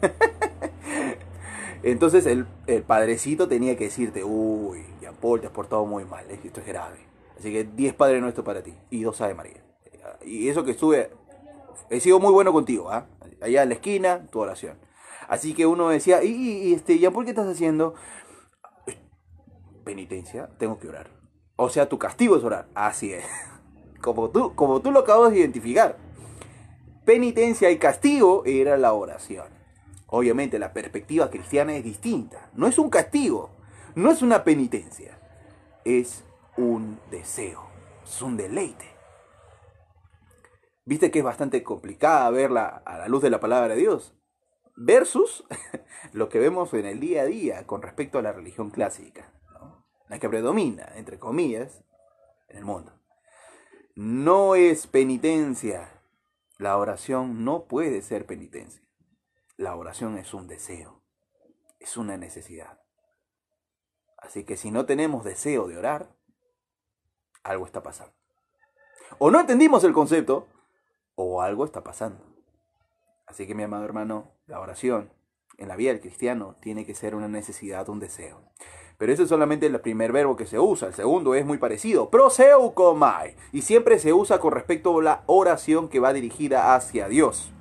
Entonces 1.83 2.25
el, 2.25 2.47
padrecito 2.87 3.47
tenía 3.47 3.77
que 3.77 3.83
decirte, 3.83 4.23
uy, 4.23 4.83
Jean 4.99 5.15
Paul, 5.15 5.41
te 5.41 5.45
has 5.45 5.53
portado 5.53 5.85
muy 5.85 6.05
mal, 6.05 6.25
esto 6.31 6.59
es 6.59 6.65
grave. 6.65 7.06
Así 7.37 7.51
que 7.51 7.63
10 7.63 7.93
Padres 7.93 8.21
Nuestros 8.21 8.45
para 8.45 8.63
ti 8.63 8.73
y 8.89 9.03
dos 9.03 9.21
Ave 9.21 9.33
María. 9.33 9.63
Y 10.25 10.49
eso 10.49 10.63
que 10.63 10.71
estuve, 10.71 11.11
he 11.89 11.99
sido 11.99 12.19
muy 12.19 12.31
bueno 12.31 12.51
contigo, 12.51 12.89
¿ah? 12.91 13.07
Allá 13.41 13.63
en 13.63 13.69
la 13.69 13.75
esquina, 13.75 14.25
tu 14.31 14.39
oración. 14.39 14.77
Así 15.27 15.53
que 15.53 15.65
uno 15.65 15.89
decía, 15.89 16.23
¿y, 16.23 16.29
y 16.31 16.73
este, 16.73 16.97
Jean 16.97 17.13
Paul 17.13 17.25
qué 17.25 17.31
estás 17.31 17.47
haciendo? 17.47 17.93
Penitencia, 19.83 20.49
tengo 20.57 20.79
que 20.79 20.87
orar. 20.87 21.11
O 21.55 21.69
sea, 21.69 21.89
tu 21.89 21.99
castigo 21.99 22.37
es 22.37 22.43
orar. 22.43 22.67
Así 22.73 23.13
es. 23.13 23.25
Como 24.01 24.29
tú, 24.29 24.53
como 24.53 24.79
tú 24.79 24.91
lo 24.91 24.99
acabas 24.99 25.31
de 25.31 25.39
identificar 25.39 25.97
penitencia 27.07 27.71
y 27.71 27.77
castigo 27.77 28.43
era 28.45 28.75
la 28.75 28.91
oración. 28.91 29.47
Obviamente 30.07 30.59
la 30.59 30.73
perspectiva 30.73 31.29
cristiana 31.29 31.73
es 31.77 31.83
distinta. 31.85 32.49
No 32.53 32.67
es 32.67 32.77
un 32.77 32.89
castigo, 32.89 33.49
no 33.95 34.11
es 34.11 34.21
una 34.21 34.43
penitencia, 34.43 35.17
es 35.85 36.25
un 36.57 36.99
deseo, 37.11 37.67
es 38.03 38.21
un 38.21 38.37
deleite. 38.37 38.85
Viste 40.85 41.11
que 41.11 41.19
es 41.19 41.25
bastante 41.25 41.63
complicada 41.63 42.29
verla 42.29 42.81
a 42.85 42.97
la 42.97 43.07
luz 43.07 43.21
de 43.21 43.29
la 43.29 43.39
palabra 43.39 43.75
de 43.75 43.81
Dios 43.81 44.13
versus 44.75 45.45
lo 46.13 46.29
que 46.29 46.39
vemos 46.39 46.73
en 46.73 46.85
el 46.85 46.99
día 46.99 47.23
a 47.23 47.25
día 47.25 47.67
con 47.67 47.81
respecto 47.81 48.19
a 48.19 48.21
la 48.21 48.31
religión 48.31 48.69
clásica, 48.69 49.31
la 50.07 50.19
que 50.19 50.29
predomina, 50.29 50.91
entre 50.95 51.19
comillas, 51.19 51.83
en 52.47 52.57
el 52.57 52.65
mundo. 52.65 52.93
No 53.95 54.55
es 54.55 54.87
penitencia 54.87 55.97
la 56.57 56.75
oración 56.77 57.45
no 57.45 57.65
puede 57.65 58.01
ser 58.01 58.25
penitencia. 58.25 58.81
La 59.57 59.75
oración 59.75 60.17
es 60.17 60.33
un 60.33 60.47
deseo, 60.47 61.03
es 61.79 61.97
una 61.97 62.17
necesidad. 62.17 62.81
Así 64.17 64.43
que 64.43 64.57
si 64.57 64.71
no 64.71 64.87
tenemos 64.87 65.23
deseo 65.23 65.67
de 65.67 65.77
orar, 65.77 66.16
algo 67.47 67.65
está 67.65 67.81
pasando. 67.81 68.13
O 69.19 69.31
no 69.31 69.39
entendimos 69.39 69.83
el 69.83 69.93
concepto, 69.93 70.47
o 71.15 71.41
algo 71.41 71.65
está 71.65 71.83
pasando. 71.83 72.23
Así 73.25 73.47
que 73.47 73.55
mi 73.55 73.63
amado 73.63 73.85
hermano, 73.85 74.31
la 74.45 74.59
oración 74.59 75.11
en 75.57 75.67
la 75.67 75.75
vida 75.75 75.91
del 75.91 76.01
cristiano 76.01 76.55
tiene 76.61 76.85
que 76.85 76.95
ser 76.95 77.15
una 77.15 77.27
necesidad, 77.27 77.89
un 77.89 77.99
deseo. 77.99 78.41
Pero 78.97 79.13
ese 79.13 79.23
es 79.23 79.29
solamente 79.29 79.67
el 79.67 79.79
primer 79.79 80.11
verbo 80.11 80.35
que 80.35 80.47
se 80.47 80.59
usa. 80.59 80.87
El 80.87 80.93
segundo 80.93 81.35
es 81.35 81.45
muy 81.45 81.57
parecido. 81.57 82.09
Proseukomai. 82.09 83.35
Y 83.51 83.61
siempre 83.61 83.99
se 83.99 84.13
usa 84.13 84.39
con 84.39 84.53
respecto 84.53 84.97
a 84.97 85.03
la 85.03 85.23
oración 85.27 85.87
que 85.87 85.99
va 85.99 86.13
dirigida 86.13 86.75
hacia 86.75 87.07
Dios. 87.07 87.51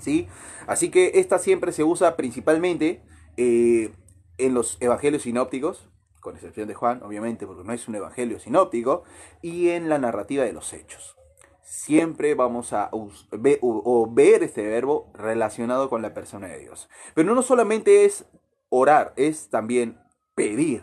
¿Sí? 0.00 0.28
Así 0.66 0.90
que 0.90 1.12
esta 1.14 1.38
siempre 1.38 1.72
se 1.72 1.82
usa 1.82 2.16
principalmente 2.16 3.02
eh, 3.36 3.92
en 4.38 4.54
los 4.54 4.76
evangelios 4.80 5.22
sinópticos, 5.22 5.88
con 6.20 6.36
excepción 6.36 6.68
de 6.68 6.74
Juan, 6.74 7.02
obviamente, 7.02 7.46
porque 7.46 7.64
no 7.64 7.72
es 7.72 7.88
un 7.88 7.94
evangelio 7.94 8.38
sinóptico, 8.38 9.04
y 9.42 9.70
en 9.70 9.88
la 9.88 9.98
narrativa 9.98 10.44
de 10.44 10.52
los 10.52 10.72
hechos. 10.72 11.16
Siempre 11.62 12.34
vamos 12.34 12.72
a 12.72 12.90
ver 13.32 14.42
este 14.42 14.66
verbo 14.66 15.10
relacionado 15.14 15.88
con 15.88 16.02
la 16.02 16.14
persona 16.14 16.48
de 16.48 16.58
Dios. 16.58 16.88
Pero 17.14 17.34
no 17.34 17.42
solamente 17.42 18.04
es 18.04 18.26
orar, 18.68 19.12
es 19.16 19.50
también 19.50 19.98
pedir. 20.34 20.82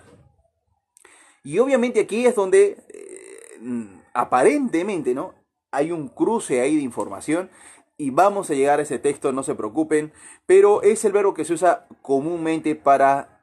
Y 1.44 1.60
obviamente 1.60 2.00
aquí 2.00 2.26
es 2.26 2.36
donde 2.36 2.78
eh, 2.90 4.02
aparentemente, 4.14 5.14
¿no? 5.14 5.34
Hay 5.72 5.92
un 5.92 6.08
cruce 6.08 6.62
ahí 6.62 6.76
de 6.76 6.82
información 6.82 7.50
y 7.98 8.12
vamos 8.12 8.50
a 8.50 8.54
llegar 8.54 8.80
a 8.80 8.84
ese 8.84 9.00
texto, 9.00 9.32
no 9.32 9.44
se 9.44 9.56
preocupen, 9.56 10.14
pero 10.46 10.82
es 10.84 11.04
el 11.04 11.12
verbo 11.12 11.34
que 11.34 11.46
se 11.46 11.54
usa 11.54 11.88
comúnmente 12.02 12.76
para, 12.76 13.37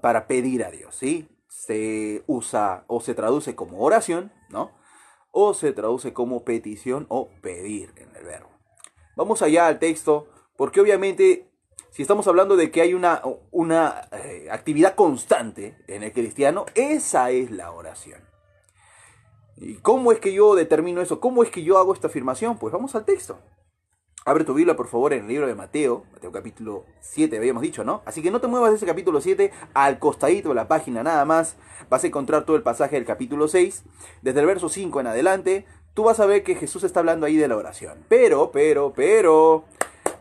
para 0.00 0.26
pedir 0.26 0.64
a 0.64 0.70
Dios, 0.70 0.94
¿sí? 0.94 1.28
Se 1.48 2.22
usa 2.26 2.84
o 2.86 3.00
se 3.00 3.14
traduce 3.14 3.54
como 3.54 3.80
oración, 3.80 4.32
¿no? 4.48 4.72
O 5.30 5.54
se 5.54 5.72
traduce 5.72 6.12
como 6.12 6.44
petición 6.44 7.06
o 7.08 7.28
pedir 7.42 7.92
en 7.96 8.14
el 8.16 8.24
verbo. 8.24 8.50
Vamos 9.16 9.42
allá 9.42 9.66
al 9.66 9.78
texto, 9.78 10.28
porque 10.56 10.80
obviamente 10.80 11.50
si 11.90 12.02
estamos 12.02 12.26
hablando 12.28 12.56
de 12.56 12.70
que 12.70 12.82
hay 12.82 12.94
una, 12.94 13.20
una 13.50 14.08
eh, 14.12 14.48
actividad 14.50 14.94
constante 14.94 15.76
en 15.88 16.02
el 16.02 16.12
cristiano, 16.12 16.66
esa 16.74 17.30
es 17.30 17.50
la 17.50 17.72
oración. 17.72 18.20
¿Y 19.56 19.74
cómo 19.76 20.12
es 20.12 20.20
que 20.20 20.32
yo 20.32 20.54
determino 20.54 21.00
eso? 21.02 21.20
¿Cómo 21.20 21.42
es 21.42 21.50
que 21.50 21.62
yo 21.62 21.78
hago 21.78 21.92
esta 21.92 22.06
afirmación? 22.06 22.58
Pues 22.58 22.72
vamos 22.72 22.94
al 22.94 23.04
texto. 23.04 23.40
Abre 24.26 24.44
tu 24.44 24.52
Biblia, 24.52 24.76
por 24.76 24.86
favor, 24.86 25.14
en 25.14 25.22
el 25.22 25.28
libro 25.28 25.46
de 25.46 25.54
Mateo, 25.54 26.04
Mateo 26.12 26.30
capítulo 26.30 26.84
7, 27.00 27.38
habíamos 27.38 27.62
dicho, 27.62 27.84
¿no? 27.84 28.02
Así 28.04 28.20
que 28.20 28.30
no 28.30 28.38
te 28.38 28.48
muevas 28.48 28.68
de 28.68 28.76
ese 28.76 28.84
capítulo 28.84 29.22
7 29.22 29.50
al 29.72 29.98
costadito 29.98 30.50
de 30.50 30.56
la 30.56 30.68
página 30.68 31.02
nada 31.02 31.24
más. 31.24 31.56
Vas 31.88 32.04
a 32.04 32.08
encontrar 32.08 32.44
todo 32.44 32.54
el 32.56 32.62
pasaje 32.62 32.96
del 32.96 33.06
capítulo 33.06 33.48
6. 33.48 33.82
Desde 34.20 34.40
el 34.40 34.46
verso 34.46 34.68
5 34.68 35.00
en 35.00 35.06
adelante, 35.06 35.64
tú 35.94 36.04
vas 36.04 36.20
a 36.20 36.26
ver 36.26 36.42
que 36.42 36.54
Jesús 36.54 36.84
está 36.84 37.00
hablando 37.00 37.24
ahí 37.24 37.36
de 37.36 37.48
la 37.48 37.56
oración. 37.56 38.04
Pero, 38.10 38.50
pero, 38.50 38.92
pero, 38.94 39.64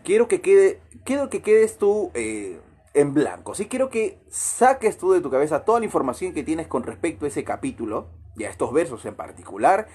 quiero 0.06 0.30
que 0.30 0.40
quede, 0.40 0.80
quiero 1.04 1.30
que 1.30 1.42
quedes 1.42 1.78
tú 1.78 2.10
eh, 2.14 2.58
en 2.94 3.14
blanco. 3.14 3.54
Sí, 3.54 3.68
quiero 3.68 3.90
que 3.90 4.22
saques 4.30 4.98
tú 4.98 5.12
de 5.12 5.20
tu 5.20 5.30
cabeza 5.30 5.66
toda 5.66 5.80
la 5.80 5.86
información 5.86 6.34
que 6.34 6.44
tienes 6.44 6.68
con 6.68 6.84
respecto 6.84 7.26
a 7.26 7.28
ese 7.28 7.44
capítulo 7.44 8.08
y 8.38 8.46
a 8.46 8.50
estos 8.50 8.72
versos 8.72 9.04
en 9.04 9.16
particular. 9.16 9.90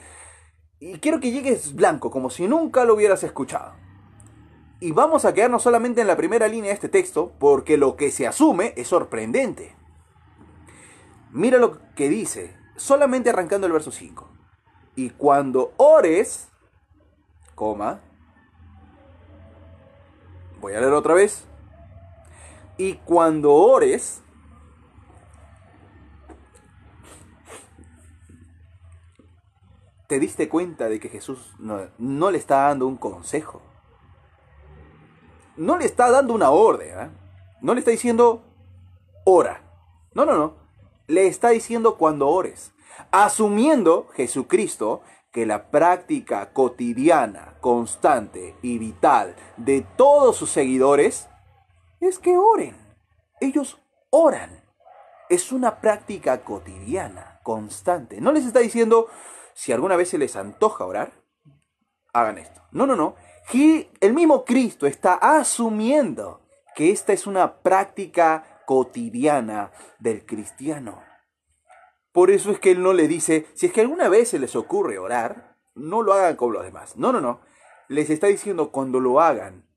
Y 0.78 0.98
quiero 0.98 1.20
que 1.20 1.30
llegues 1.30 1.74
blanco, 1.74 2.10
como 2.10 2.28
si 2.28 2.46
nunca 2.46 2.84
lo 2.84 2.92
hubieras 2.92 3.24
escuchado. 3.24 3.83
Y 4.80 4.92
vamos 4.92 5.24
a 5.24 5.32
quedarnos 5.32 5.62
solamente 5.62 6.00
en 6.00 6.06
la 6.06 6.16
primera 6.16 6.48
línea 6.48 6.68
de 6.68 6.74
este 6.74 6.88
texto, 6.88 7.32
porque 7.38 7.76
lo 7.76 7.96
que 7.96 8.10
se 8.10 8.26
asume 8.26 8.74
es 8.76 8.88
sorprendente. 8.88 9.74
Mira 11.30 11.58
lo 11.58 11.80
que 11.94 12.08
dice, 12.08 12.56
solamente 12.76 13.30
arrancando 13.30 13.66
el 13.66 13.72
verso 13.72 13.90
5. 13.90 14.28
Y 14.96 15.10
cuando 15.10 15.72
ores, 15.76 16.48
coma, 17.54 18.00
Voy 20.64 20.72
a 20.72 20.80
leer 20.80 20.94
otra 20.94 21.12
vez. 21.12 21.44
Y 22.78 22.94
cuando 22.94 23.52
ores, 23.52 24.22
te 30.06 30.18
diste 30.18 30.48
cuenta 30.48 30.88
de 30.88 30.98
que 30.98 31.10
Jesús 31.10 31.54
no, 31.58 32.30
le 32.30 32.38
está 32.38 32.62
dando 32.68 32.86
un 32.86 32.96
consejo. 32.96 33.60
No 35.56 35.78
le 35.78 35.84
está 35.84 36.10
dando 36.10 36.34
una 36.34 36.50
orden. 36.50 36.98
¿eh? 36.98 37.10
No 37.60 37.74
le 37.74 37.80
está 37.80 37.90
diciendo 37.90 38.42
ora. 39.24 39.62
No, 40.14 40.24
no, 40.24 40.36
no. 40.36 40.54
Le 41.06 41.26
está 41.26 41.50
diciendo 41.50 41.96
cuando 41.96 42.28
ores. 42.28 42.72
Asumiendo 43.10 44.08
Jesucristo 44.14 45.02
que 45.32 45.46
la 45.46 45.70
práctica 45.70 46.52
cotidiana, 46.52 47.54
constante 47.60 48.56
y 48.62 48.78
vital 48.78 49.34
de 49.56 49.84
todos 49.96 50.36
sus 50.36 50.50
seguidores 50.50 51.28
es 52.00 52.18
que 52.18 52.36
oren. 52.36 52.76
Ellos 53.40 53.78
oran. 54.10 54.62
Es 55.28 55.50
una 55.50 55.80
práctica 55.80 56.44
cotidiana, 56.44 57.40
constante. 57.42 58.20
No 58.20 58.30
les 58.30 58.46
está 58.46 58.60
diciendo, 58.60 59.08
si 59.54 59.72
alguna 59.72 59.96
vez 59.96 60.10
se 60.10 60.18
les 60.18 60.36
antoja 60.36 60.84
orar, 60.84 61.12
hagan 62.12 62.38
esto. 62.38 62.62
No, 62.70 62.86
no, 62.86 62.94
no. 62.94 63.16
El 63.52 64.14
mismo 64.14 64.44
Cristo 64.44 64.86
está 64.86 65.14
asumiendo 65.14 66.40
que 66.74 66.90
esta 66.90 67.12
es 67.12 67.26
una 67.26 67.58
práctica 67.58 68.62
cotidiana 68.66 69.70
del 69.98 70.26
cristiano. 70.26 71.02
Por 72.12 72.30
eso 72.30 72.50
es 72.50 72.58
que 72.58 72.72
él 72.72 72.82
no 72.82 72.92
le 72.92 73.08
dice, 73.08 73.46
si 73.54 73.66
es 73.66 73.72
que 73.72 73.80
alguna 73.80 74.08
vez 74.08 74.30
se 74.30 74.38
les 74.38 74.56
ocurre 74.56 74.98
orar, 74.98 75.56
no 75.74 76.02
lo 76.02 76.12
hagan 76.12 76.36
como 76.36 76.52
los 76.52 76.64
demás. 76.64 76.96
No, 76.96 77.12
no, 77.12 77.20
no. 77.20 77.40
Les 77.88 78.10
está 78.10 78.28
diciendo 78.28 78.70
cuando 78.70 79.00
lo 79.00 79.20
hagan, 79.20 79.68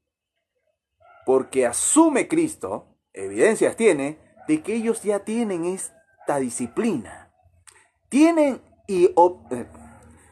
porque 1.26 1.66
asume 1.66 2.28
Cristo, 2.28 2.96
evidencias 3.14 3.76
tiene, 3.76 4.18
de 4.48 4.62
que 4.62 4.76
ellos 4.76 5.04
ya 5.04 5.20
tienen 5.20 5.66
esta 5.66 6.38
disciplina. 6.40 7.32
Tienen 8.10 8.62
y 8.88 9.06
eh, 9.06 9.66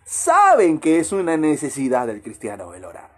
saben 0.05 0.79
que 0.79 0.99
es 0.99 1.11
una 1.11 1.35
necesidad 1.37 2.07
del 2.07 2.21
cristiano 2.21 2.73
el 2.73 2.85
orar. 2.85 3.14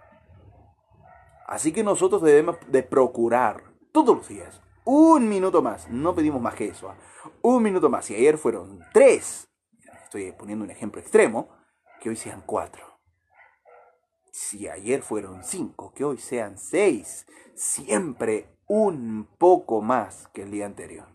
Así 1.48 1.72
que 1.72 1.82
nosotros 1.82 2.20
debemos 2.20 2.58
de 2.68 2.82
procurar 2.82 3.64
todos 3.90 4.14
los 4.14 4.28
días 4.28 4.60
un 4.84 5.30
minuto 5.30 5.62
más. 5.62 5.88
No 5.88 6.14
pedimos 6.14 6.42
más 6.42 6.54
que 6.54 6.66
eso. 6.66 6.90
¿ah? 6.90 6.96
Un 7.40 7.62
minuto 7.62 7.88
más. 7.88 8.04
Si 8.04 8.14
ayer 8.14 8.36
fueron 8.36 8.80
tres, 8.92 9.48
estoy 10.04 10.32
poniendo 10.32 10.66
un 10.66 10.70
ejemplo 10.70 11.00
extremo, 11.00 11.48
que 12.02 12.10
hoy 12.10 12.16
sean 12.16 12.42
cuatro. 12.44 12.84
Si 14.30 14.68
ayer 14.68 15.00
fueron 15.00 15.42
cinco, 15.42 15.94
que 15.94 16.04
hoy 16.04 16.18
sean 16.18 16.58
seis. 16.58 17.26
Siempre 17.54 18.54
un 18.66 19.26
poco 19.38 19.80
más 19.80 20.28
que 20.34 20.42
el 20.42 20.50
día 20.50 20.66
anterior. 20.66 21.08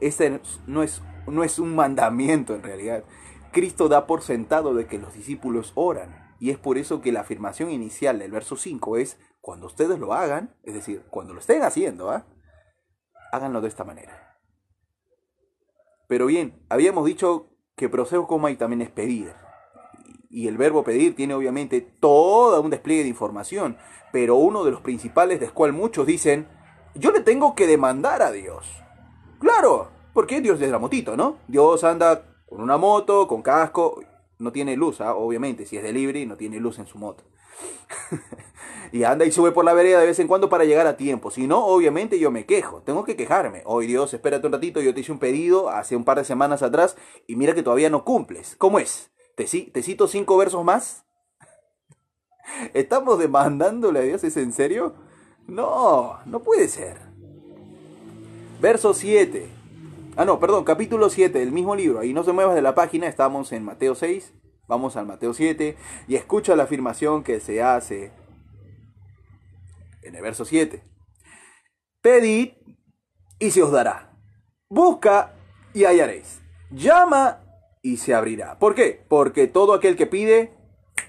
Este 0.00 0.40
no 0.66 0.82
es, 0.82 1.02
no 1.28 1.44
es 1.44 1.60
un 1.60 1.76
mandamiento 1.76 2.52
en 2.56 2.64
realidad. 2.64 3.04
Cristo 3.52 3.88
da 3.88 4.08
por 4.08 4.22
sentado 4.22 4.74
de 4.74 4.86
que 4.86 4.98
los 4.98 5.14
discípulos 5.14 5.70
oran. 5.76 6.27
Y 6.40 6.50
es 6.50 6.58
por 6.58 6.78
eso 6.78 7.00
que 7.00 7.12
la 7.12 7.20
afirmación 7.20 7.70
inicial 7.70 8.18
del 8.18 8.30
verso 8.30 8.56
5 8.56 8.96
es, 8.96 9.18
cuando 9.40 9.66
ustedes 9.66 9.98
lo 9.98 10.14
hagan, 10.14 10.54
es 10.62 10.74
decir, 10.74 11.04
cuando 11.10 11.34
lo 11.34 11.40
estén 11.40 11.62
haciendo, 11.62 12.10
¿ah? 12.10 12.26
háganlo 13.32 13.60
de 13.60 13.68
esta 13.68 13.84
manera. 13.84 14.38
Pero 16.06 16.26
bien, 16.26 16.64
habíamos 16.68 17.04
dicho 17.04 17.50
que 17.76 17.88
proceso 17.88 18.26
coma 18.26 18.50
y 18.50 18.56
también 18.56 18.82
es 18.82 18.90
pedir. 18.90 19.32
Y 20.30 20.48
el 20.48 20.56
verbo 20.56 20.84
pedir 20.84 21.14
tiene 21.14 21.34
obviamente 21.34 21.80
todo 21.80 22.60
un 22.60 22.70
despliegue 22.70 23.02
de 23.02 23.08
información, 23.08 23.76
pero 24.12 24.36
uno 24.36 24.64
de 24.64 24.70
los 24.70 24.80
principales 24.80 25.40
del 25.40 25.52
cual 25.52 25.72
muchos 25.72 26.06
dicen, 26.06 26.48
yo 26.94 27.12
le 27.12 27.20
tengo 27.20 27.54
que 27.54 27.66
demandar 27.66 28.22
a 28.22 28.32
Dios. 28.32 28.66
Claro, 29.38 29.90
porque 30.12 30.40
Dios 30.40 30.60
es 30.60 30.70
la 30.70 30.78
motito, 30.78 31.16
¿no? 31.16 31.38
Dios 31.46 31.84
anda 31.84 32.24
con 32.48 32.60
una 32.60 32.76
moto, 32.76 33.28
con 33.28 33.42
casco, 33.42 34.02
no 34.38 34.52
tiene 34.52 34.76
luz, 34.76 35.00
¿ah? 35.00 35.14
obviamente, 35.14 35.66
si 35.66 35.76
es 35.76 35.82
de 35.82 35.92
libre 35.92 36.24
no 36.26 36.36
tiene 36.36 36.60
luz 36.60 36.78
en 36.78 36.86
su 36.86 36.98
moto. 36.98 37.24
y 38.92 39.04
anda 39.04 39.24
y 39.24 39.32
sube 39.32 39.52
por 39.52 39.64
la 39.64 39.74
vereda 39.74 40.00
de 40.00 40.06
vez 40.06 40.18
en 40.18 40.28
cuando 40.28 40.48
para 40.48 40.64
llegar 40.64 40.86
a 40.86 40.96
tiempo. 40.96 41.30
Si 41.30 41.46
no, 41.46 41.64
obviamente 41.66 42.18
yo 42.18 42.30
me 42.30 42.46
quejo, 42.46 42.82
tengo 42.82 43.04
que 43.04 43.16
quejarme. 43.16 43.62
Hoy 43.64 43.86
Dios, 43.86 44.14
espérate 44.14 44.46
un 44.46 44.52
ratito, 44.52 44.80
yo 44.80 44.94
te 44.94 45.00
hice 45.00 45.12
un 45.12 45.18
pedido 45.18 45.70
hace 45.70 45.96
un 45.96 46.04
par 46.04 46.18
de 46.18 46.24
semanas 46.24 46.62
atrás 46.62 46.96
y 47.26 47.36
mira 47.36 47.54
que 47.54 47.62
todavía 47.62 47.90
no 47.90 48.04
cumples. 48.04 48.54
¿Cómo 48.56 48.78
es? 48.78 49.10
¿Te, 49.34 49.44
te 49.44 49.82
cito 49.82 50.08
cinco 50.08 50.36
versos 50.36 50.64
más? 50.64 51.04
¿Estamos 52.74 53.18
demandándole 53.18 53.98
a 54.00 54.02
Dios? 54.02 54.24
¿Es 54.24 54.36
en 54.36 54.52
serio? 54.52 54.94
No, 55.46 56.18
no 56.26 56.40
puede 56.42 56.68
ser. 56.68 56.98
Verso 58.60 58.92
7. 58.92 59.57
Ah, 60.18 60.24
no, 60.24 60.40
perdón, 60.40 60.64
capítulo 60.64 61.10
7 61.10 61.38
del 61.38 61.52
mismo 61.52 61.76
libro. 61.76 62.00
Ahí 62.00 62.12
no 62.12 62.24
se 62.24 62.32
muevas 62.32 62.56
de 62.56 62.60
la 62.60 62.74
página, 62.74 63.06
estamos 63.06 63.52
en 63.52 63.64
Mateo 63.64 63.94
6. 63.94 64.34
Vamos 64.66 64.96
al 64.96 65.06
Mateo 65.06 65.32
7 65.32 65.76
y 66.08 66.16
escucha 66.16 66.56
la 66.56 66.64
afirmación 66.64 67.22
que 67.22 67.38
se 67.38 67.62
hace 67.62 68.10
en 70.02 70.16
el 70.16 70.20
verso 70.20 70.44
7. 70.44 70.82
Pedid 72.02 72.54
y 73.38 73.52
se 73.52 73.62
os 73.62 73.70
dará. 73.70 74.18
Busca 74.68 75.36
y 75.72 75.84
hallaréis. 75.84 76.42
Llama 76.72 77.38
y 77.80 77.98
se 77.98 78.12
abrirá. 78.12 78.58
¿Por 78.58 78.74
qué? 78.74 79.04
Porque 79.08 79.46
todo 79.46 79.72
aquel 79.72 79.94
que 79.94 80.06
pide, 80.06 80.52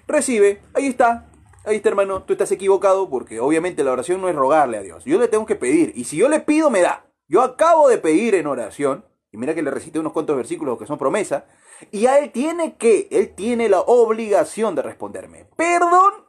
recibe. 0.05 0.61
Ahí 0.75 0.85
está. 0.85 1.31
Ahí 1.65 1.77
está, 1.77 1.89
hermano. 1.89 2.21
Tú 2.25 2.33
estás 2.33 2.51
equivocado 2.51 3.09
porque 3.09 3.39
obviamente 3.39 3.83
la 3.83 3.91
oración 3.91 4.21
no 4.21 4.29
es 4.29 4.35
rogarle 4.35 4.77
a 4.77 4.83
Dios. 4.83 5.03
Yo 5.05 5.17
le 5.17 5.27
tengo 5.27 5.47
que 5.47 5.55
pedir. 5.55 5.93
Y 5.95 6.03
si 6.03 6.15
yo 6.15 6.29
le 6.29 6.41
pido, 6.41 6.69
me 6.69 6.81
da. 6.81 7.08
Yo 7.29 7.43
acabo 7.43 7.87
de 7.87 7.99
pedir 7.99 8.33
en 8.33 8.47
oración, 8.47 9.05
y 9.31 9.37
mira 9.37 9.53
que 9.53 9.61
le 9.61 9.69
recité 9.69 9.99
unos 9.99 10.13
cuantos 10.13 10.35
versículos 10.35 10.79
que 10.79 10.87
son 10.87 10.97
promesa, 10.97 11.45
y 11.91 12.07
a 12.07 12.17
él 12.17 12.31
tiene 12.31 12.75
que, 12.75 13.07
él 13.11 13.35
tiene 13.35 13.69
la 13.69 13.81
obligación 13.81 14.73
de 14.73 14.81
responderme. 14.81 15.45
Perdón. 15.55 16.25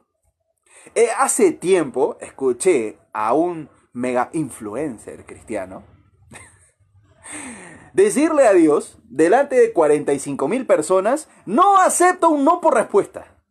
Eh, 0.93 1.09
hace 1.17 1.51
tiempo 1.51 2.17
escuché 2.21 2.99
a 3.13 3.33
un 3.33 3.69
mega 3.93 4.29
influencer 4.33 5.25
cristiano 5.25 5.83
decirle 7.93 8.47
a 8.47 8.53
Dios, 8.53 8.99
delante 9.03 9.55
de 9.55 9.73
45 9.73 10.47
mil 10.47 10.67
personas, 10.67 11.29
no 11.45 11.79
acepto 11.79 12.29
un 12.29 12.45
no 12.45 12.61
por 12.61 12.75
respuesta. 12.75 13.41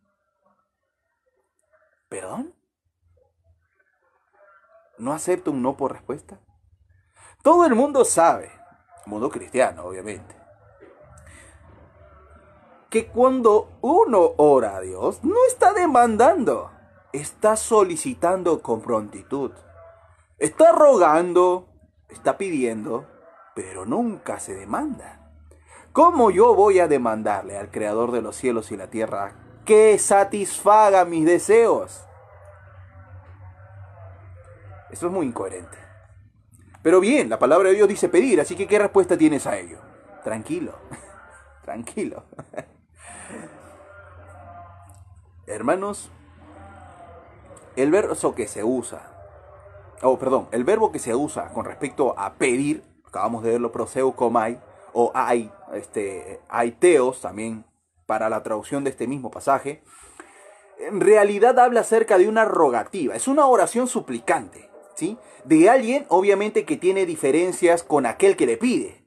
¿Perdón? 2.07 2.55
¿No 4.97 5.11
acepto 5.13 5.51
un 5.51 5.61
no 5.61 5.75
por 5.75 5.91
respuesta? 5.91 6.39
Todo 7.41 7.65
el 7.65 7.73
mundo 7.73 8.05
sabe, 8.05 8.51
mundo 9.05 9.29
cristiano 9.29 9.85
obviamente, 9.85 10.35
que 12.89 13.07
cuando 13.07 13.69
uno 13.81 14.33
ora 14.37 14.75
a 14.75 14.81
Dios, 14.81 15.23
no 15.23 15.45
está 15.47 15.73
demandando, 15.73 16.69
está 17.13 17.55
solicitando 17.55 18.61
con 18.61 18.81
prontitud. 18.81 19.51
Está 20.37 20.71
rogando, 20.71 21.67
está 22.09 22.37
pidiendo, 22.37 23.07
pero 23.55 23.85
nunca 23.85 24.39
se 24.39 24.53
demanda. 24.53 25.19
¿Cómo 25.93 26.31
yo 26.31 26.53
voy 26.53 26.79
a 26.79 26.87
demandarle 26.87 27.57
al 27.57 27.71
Creador 27.71 28.11
de 28.11 28.21
los 28.21 28.35
cielos 28.35 28.71
y 28.71 28.77
la 28.77 28.87
tierra 28.87 29.35
que 29.65 29.97
satisfaga 29.97 31.05
mis 31.05 31.25
deseos? 31.25 32.05
Eso 34.89 35.07
es 35.07 35.13
muy 35.13 35.27
incoherente. 35.27 35.80
Pero 36.83 36.99
bien, 36.99 37.29
la 37.29 37.37
palabra 37.37 37.69
de 37.69 37.75
Dios 37.75 37.87
dice 37.87 38.09
pedir, 38.09 38.41
así 38.41 38.55
que 38.55 38.67
¿qué 38.67 38.79
respuesta 38.79 39.17
tienes 39.17 39.45
a 39.45 39.57
ello? 39.57 39.77
Tranquilo, 40.23 40.73
tranquilo. 41.63 42.23
Hermanos, 45.45 46.09
el 47.75 47.91
verbo 47.91 48.33
que 48.33 48.47
se 48.47 48.63
usa, 48.63 49.01
oh, 50.01 50.17
perdón, 50.17 50.47
el 50.51 50.63
verbo 50.63 50.91
que 50.91 50.99
se 50.99 51.13
usa 51.13 51.49
con 51.49 51.65
respecto 51.65 52.17
a 52.17 52.33
pedir, 52.33 52.83
acabamos 53.05 53.43
de 53.43 53.51
verlo, 53.51 53.71
proseu 53.71 54.13
comai, 54.15 54.59
o 54.93 55.11
ai, 55.13 55.51
este, 55.73 56.41
aiteos 56.49 57.21
también 57.21 57.65
para 58.07 58.29
la 58.29 58.41
traducción 58.43 58.83
de 58.83 58.89
este 58.89 59.07
mismo 59.07 59.29
pasaje, 59.29 59.83
en 60.79 60.99
realidad 60.99 61.59
habla 61.59 61.81
acerca 61.81 62.17
de 62.17 62.27
una 62.27 62.45
rogativa, 62.45 63.15
es 63.15 63.27
una 63.27 63.45
oración 63.45 63.87
suplicante. 63.87 64.70
De 65.45 65.69
alguien, 65.69 66.05
obviamente, 66.09 66.65
que 66.65 66.77
tiene 66.77 67.05
diferencias 67.05 67.83
con 67.83 68.05
aquel 68.05 68.35
que 68.35 68.45
le 68.45 68.57
pide. 68.57 69.01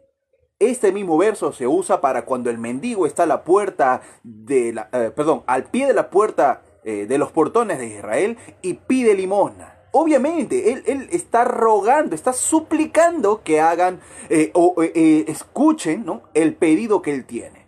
Este 0.59 0.93
mismo 0.93 1.19
verso 1.19 1.53
se 1.53 1.67
usa 1.67 2.01
para 2.01 2.25
cuando 2.25 2.49
el 2.49 2.59
mendigo 2.59 3.07
está 3.07 3.25
a 3.25 3.27
la 3.27 3.45
puerta 3.45 4.03
de 4.23 4.73
la, 4.73 4.89
eh, 4.93 5.11
perdón, 5.15 5.43
al 5.47 5.65
pie 5.65 5.87
de 5.87 5.95
la 5.95 6.11
puerta 6.11 6.63
eh, 6.85 7.07
de 7.07 7.19
los 7.19 7.33
portones 7.33 7.79
de 7.79 7.87
Israel 7.87 8.39
y 8.63 8.75
pide 8.75 9.15
limosna. 9.15 9.77
Obviamente, 9.93 10.73
él, 10.73 11.09
está 11.13 11.45
rogando, 11.45 12.15
está 12.17 12.33
suplicando 12.33 13.43
que 13.43 13.61
hagan 13.61 14.01
eh, 14.29 14.51
o 14.55 14.75
escuchen 14.83 16.05
¿no? 16.05 16.23
el 16.35 16.55
pedido 16.55 17.01
que 17.01 17.15
él 17.15 17.25
tiene. 17.25 17.67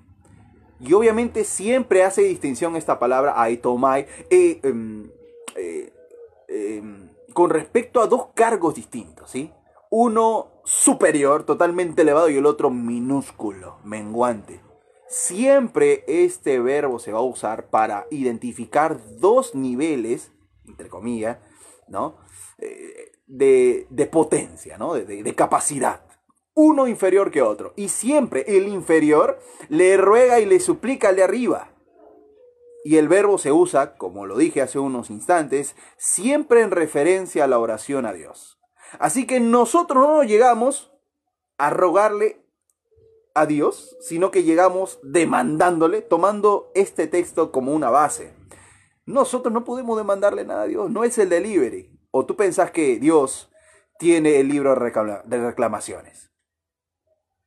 Y 0.80 0.92
obviamente 0.92 1.44
siempre 1.44 2.02
hace 2.02 2.22
distinción 2.22 2.76
esta 2.76 2.98
palabra 2.98 3.40
aitomai. 3.40 4.06
Con 7.36 7.50
respecto 7.50 8.00
a 8.00 8.06
dos 8.06 8.28
cargos 8.32 8.76
distintos, 8.76 9.30
¿sí? 9.30 9.52
Uno 9.90 10.62
superior, 10.64 11.44
totalmente 11.44 12.00
elevado, 12.00 12.30
y 12.30 12.38
el 12.38 12.46
otro 12.46 12.70
minúsculo, 12.70 13.76
menguante. 13.84 14.62
Siempre 15.06 16.02
este 16.08 16.60
verbo 16.60 16.98
se 16.98 17.12
va 17.12 17.18
a 17.18 17.24
usar 17.24 17.68
para 17.68 18.06
identificar 18.10 18.98
dos 19.18 19.54
niveles, 19.54 20.32
entre 20.64 20.88
comillas, 20.88 21.36
¿no? 21.88 22.16
Eh, 22.56 23.12
de, 23.26 24.08
potencia, 24.10 24.78
¿no? 24.78 24.94
de 24.94 25.34
capacidad. 25.34 26.06
Uno 26.54 26.88
inferior 26.88 27.30
que 27.30 27.42
otro. 27.42 27.74
Y 27.76 27.90
siempre 27.90 28.46
el 28.48 28.66
inferior 28.66 29.38
le 29.68 29.98
ruega 29.98 30.40
y 30.40 30.46
le 30.46 30.58
suplica 30.58 31.10
al 31.10 31.16
de 31.16 31.24
arriba. 31.24 31.75
Y 32.86 32.98
el 32.98 33.08
verbo 33.08 33.36
se 33.36 33.50
usa, 33.50 33.96
como 33.96 34.26
lo 34.26 34.36
dije 34.36 34.62
hace 34.62 34.78
unos 34.78 35.10
instantes, 35.10 35.74
siempre 35.96 36.60
en 36.60 36.70
referencia 36.70 37.42
a 37.42 37.48
la 37.48 37.58
oración 37.58 38.06
a 38.06 38.12
Dios. 38.12 38.60
Así 39.00 39.26
que 39.26 39.40
nosotros 39.40 40.06
no 40.06 40.22
llegamos 40.22 40.92
a 41.58 41.70
rogarle 41.70 42.46
a 43.34 43.44
Dios, 43.44 43.96
sino 43.98 44.30
que 44.30 44.44
llegamos 44.44 45.00
demandándole, 45.02 46.00
tomando 46.00 46.70
este 46.76 47.08
texto 47.08 47.50
como 47.50 47.72
una 47.72 47.90
base. 47.90 48.36
Nosotros 49.04 49.52
no 49.52 49.64
podemos 49.64 49.96
demandarle 49.96 50.44
nada 50.44 50.62
a 50.62 50.66
Dios, 50.66 50.88
no 50.88 51.02
es 51.02 51.18
el 51.18 51.28
delivery. 51.28 51.90
O 52.12 52.24
tú 52.24 52.36
pensás 52.36 52.70
que 52.70 53.00
Dios 53.00 53.50
tiene 53.98 54.38
el 54.38 54.46
libro 54.46 54.76
de 54.76 55.38
reclamaciones. 55.44 56.30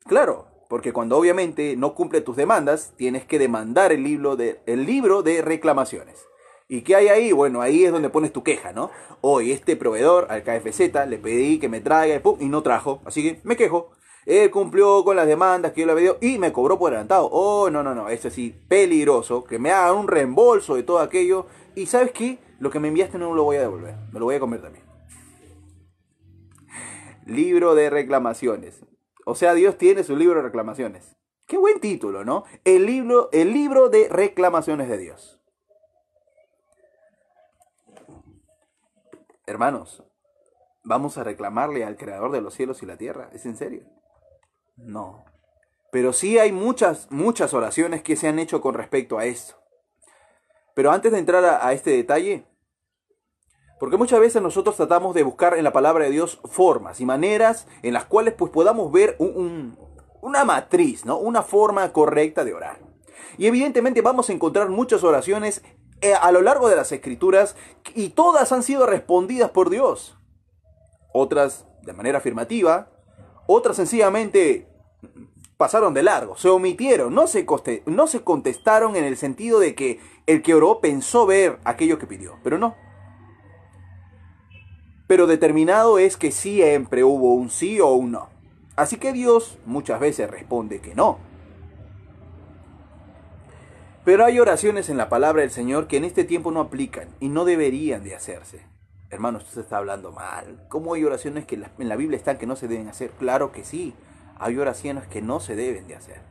Claro, 0.04 0.49
porque 0.70 0.94
cuando 0.94 1.18
obviamente 1.18 1.76
no 1.76 1.96
cumple 1.96 2.22
tus 2.22 2.38
demandas, 2.38 2.94
tienes 2.96 3.26
que 3.26 3.40
demandar 3.40 3.92
el 3.92 4.04
libro 4.04 4.36
de, 4.36 4.62
el 4.68 4.86
libro 4.86 5.24
de 5.24 5.42
reclamaciones. 5.42 6.28
¿Y 6.68 6.84
qué 6.84 6.96
hay 6.96 7.08
ahí? 7.08 7.32
Bueno, 7.32 7.62
ahí 7.62 7.86
es 7.86 7.92
donde 7.92 8.12
pones 8.12 8.32
tu 8.32 8.44
queja, 8.44 8.72
¿no? 8.72 8.92
Hoy 9.22 9.52
este 9.52 9.76
proveedor 9.76 10.28
al 10.30 10.44
KFZ 10.44 11.08
le 11.08 11.18
pedí 11.18 11.58
que 11.58 11.70
me 11.70 11.82
traiga 11.82 12.22
y, 12.40 12.46
no 12.46 12.62
trajo, 12.62 13.02
así 13.04 13.24
que 13.24 13.42
me 13.44 13.58
quejo. 13.58 13.90
Él 14.28 14.52
cumplió 14.52 15.04
con 15.04 15.16
las 15.16 15.26
demandas 15.26 15.74
que 15.74 15.82
yo 15.82 15.88
le 15.88 15.94
había 15.94 16.16
y 16.22 16.38
me 16.38 16.54
cobró 16.54 16.78
por 16.78 16.92
adelantado. 16.92 17.28
Oh, 17.32 17.72
no, 17.72 17.82
no, 17.82 17.96
no, 17.96 18.08
eso 18.08 18.30
sí, 18.30 18.56
peligroso, 18.68 19.46
que 19.46 19.58
me 19.58 19.72
hagan 19.72 19.96
un 19.96 20.08
reembolso 20.08 20.76
de 20.76 20.84
todo 20.84 21.00
aquello. 21.00 21.48
Y 21.74 21.88
sabes 21.88 22.12
qué, 22.12 22.38
lo 22.60 22.70
que 22.70 22.80
me 22.80 22.90
enviaste 22.90 23.18
no 23.18 23.34
lo 23.34 23.44
voy 23.44 23.58
a 23.58 23.62
devolver, 23.62 23.96
me 24.14 24.20
lo 24.20 24.26
voy 24.26 24.36
a 24.36 24.40
comer 24.40 24.62
también. 24.62 24.86
Libro 27.26 27.74
de 27.74 27.90
reclamaciones. 27.90 28.84
O 29.30 29.36
sea, 29.36 29.54
Dios 29.54 29.78
tiene 29.78 30.04
su 30.04 30.15
libro 30.15 30.38
de 30.38 30.42
reclamaciones. 30.42 31.15
Qué 31.46 31.56
buen 31.56 31.80
título, 31.80 32.26
¿no? 32.26 32.46
El 32.63 32.88
libro, 32.88 33.30
el 33.32 33.54
libro 33.54 33.88
de 33.89 34.10
reclamaciones 34.10 34.89
de 34.89 34.98
Dios. 34.98 35.39
Hermanos, 39.46 40.04
¿vamos 40.84 41.20
a 41.20 41.24
reclamarle 41.24 41.84
al 41.86 41.96
creador 41.96 42.32
de 42.32 42.42
los 42.42 42.56
cielos 42.56 42.82
y 42.82 42.88
la 42.88 42.98
tierra? 42.98 43.30
¿Es 43.32 43.46
en 43.46 43.56
serio? 43.56 43.84
No. 44.78 45.26
Pero 45.92 46.12
sí 46.12 46.39
hay 46.39 46.52
muchas, 46.52 47.12
muchas 47.12 47.54
oraciones 47.54 48.02
que 48.02 48.15
se 48.15 48.28
han 48.28 48.39
hecho 48.39 48.62
con 48.62 48.74
respecto 48.74 49.20
a 49.20 49.26
esto. 49.26 49.62
Pero 50.74 50.89
antes 50.89 51.12
de 51.12 51.20
entrar 51.20 51.46
a, 51.46 51.72
este 51.74 51.92
detalle, 51.92 52.48
porque 53.80 53.98
muchas 53.98 54.20
veces 54.20 54.42
nosotros 54.42 54.76
tratamos 54.76 55.15
de 55.15 55.24
buscar 55.24 55.58
en 55.58 55.63
la 55.63 55.72
palabra 55.72 56.06
de 56.06 56.12
Dios 56.12 56.39
formas 56.46 57.00
y 57.00 57.06
maneras 57.06 57.68
en 57.82 57.94
las 57.94 58.06
cuales 58.06 58.34
pues 58.34 58.52
podamos 58.52 58.92
ver 58.92 59.15
una 59.20 60.44
matriz, 60.44 61.06
¿no? 61.06 61.18
Una 61.18 61.44
forma 61.44 61.92
correcta 61.94 62.44
de 62.44 62.54
orar. 62.54 62.80
Y 63.38 63.48
evidentemente 63.48 64.02
vamos 64.02 64.30
a 64.30 64.34
encontrar 64.34 64.70
muchas 64.70 65.04
oraciones 65.04 65.63
eh, 66.02 66.13
a 66.13 66.32
lo 66.32 66.42
largo 66.42 66.68
de 66.68 66.76
las 66.76 66.92
escrituras 66.92 67.56
y 67.96 68.10
todas 68.10 68.52
han 68.52 68.63
sido 68.63 68.86
respondidas 68.86 69.52
por 69.52 69.70
Dios. 69.70 70.18
Otras 71.13 71.65
de 71.82 71.94
manera 71.94 72.18
afirmativa, 72.18 72.89
otras 73.48 73.78
sencillamente 73.78 74.68
pasaron 75.58 75.94
de 75.94 76.04
largo, 76.04 76.38
se 76.38 76.50
omitieron, 76.50 77.13
no 77.13 77.28
se, 77.28 77.46
no 77.86 78.08
se 78.08 78.24
contestaron 78.24 78.96
en 78.96 79.04
el 79.04 79.18
sentido 79.18 79.60
de 79.60 79.76
que 79.76 80.00
el 80.26 80.42
que 80.42 80.54
oró 80.54 80.80
pensó 80.80 81.26
ver 81.26 81.60
aquello 81.63 81.98
que 81.98 82.08
pidió, 82.08 82.38
pero 82.44 82.58
no. 82.58 82.76
Pero 85.10 85.26
determinado 85.26 85.98
es 85.98 86.17
que 86.17 86.32
siempre 86.32 87.04
hubo 87.04 87.34
un 87.34 87.50
sí 87.50 87.80
o 87.80 87.93
un 87.93 88.12
no. 88.12 88.30
Así 88.76 88.98
que 88.98 89.12
Dios 89.12 89.58
muchas 89.65 90.00
veces 90.00 90.30
responde 90.30 90.82
que 90.82 90.93
no. 90.93 91.17
Pero 94.06 94.24
hay 94.24 94.39
oraciones 94.39 94.88
en 94.88 94.98
la 94.98 95.10
palabra 95.10 95.41
del 95.41 95.50
Señor 95.50 95.88
que 95.88 95.98
en 95.98 96.04
este 96.04 96.26
tiempo 96.26 96.52
no 96.52 96.60
aplican 96.60 97.08
y 97.19 97.30
no 97.30 97.43
deberían 97.43 98.04
de 98.04 98.13
hacerse. 98.13 98.67
Hermano, 99.10 99.39
usted 99.39 99.62
está 99.62 99.78
hablando 99.78 100.12
mal. 100.12 100.63
¿Cómo 100.69 100.93
hay 100.93 101.04
oraciones 101.04 101.48
que 101.48 101.56
en 101.56 101.89
la 101.89 101.95
Biblia 101.95 102.15
están 102.15 102.38
que 102.38 102.45
no 102.45 102.56
se 102.56 102.67
deben 102.67 102.88
hacer? 102.88 103.10
Claro 103.17 103.52
que 103.52 103.65
sí. 103.65 103.95
Hay 104.38 104.60
oraciones 104.60 105.08
que 105.08 105.24
no 105.24 105.39
se 105.39 105.56
deben 105.56 105.88
de 105.88 105.95
hacer. 105.95 106.22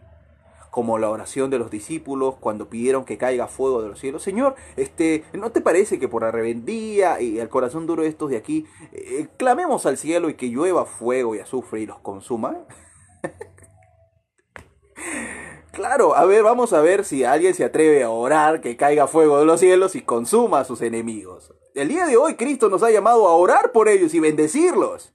Como 0.78 1.00
la 1.00 1.10
oración 1.10 1.50
de 1.50 1.58
los 1.58 1.72
discípulos 1.72 2.36
cuando 2.38 2.68
pidieron 2.68 3.04
que 3.04 3.18
caiga 3.18 3.48
fuego 3.48 3.82
de 3.82 3.88
los 3.88 3.98
cielos. 3.98 4.22
Señor, 4.22 4.54
este, 4.76 5.24
¿no 5.32 5.50
te 5.50 5.60
parece 5.60 5.98
que 5.98 6.06
por 6.06 6.22
la 6.22 6.30
rebeldía 6.30 7.20
y 7.20 7.40
el 7.40 7.48
corazón 7.48 7.88
duro 7.88 8.04
de 8.04 8.08
estos 8.08 8.30
de 8.30 8.36
aquí, 8.36 8.64
eh, 8.92 9.26
clamemos 9.38 9.86
al 9.86 9.98
cielo 9.98 10.28
y 10.28 10.34
que 10.34 10.46
llueva 10.46 10.84
fuego 10.84 11.34
y 11.34 11.40
azufre 11.40 11.80
y 11.80 11.86
los 11.86 11.98
consuma? 11.98 12.58
Claro, 15.72 16.14
a 16.16 16.24
ver, 16.24 16.44
vamos 16.44 16.72
a 16.72 16.80
ver 16.80 17.04
si 17.04 17.24
alguien 17.24 17.54
se 17.54 17.64
atreve 17.64 18.04
a 18.04 18.10
orar 18.10 18.60
que 18.60 18.76
caiga 18.76 19.08
fuego 19.08 19.38
de 19.38 19.46
los 19.46 19.58
cielos 19.58 19.96
y 19.96 20.02
consuma 20.02 20.60
a 20.60 20.64
sus 20.64 20.80
enemigos. 20.80 21.54
El 21.74 21.88
día 21.88 22.06
de 22.06 22.16
hoy 22.16 22.34
Cristo 22.34 22.68
nos 22.68 22.84
ha 22.84 22.90
llamado 22.90 23.26
a 23.26 23.34
orar 23.34 23.72
por 23.72 23.88
ellos 23.88 24.14
y 24.14 24.20
bendecirlos. 24.20 25.12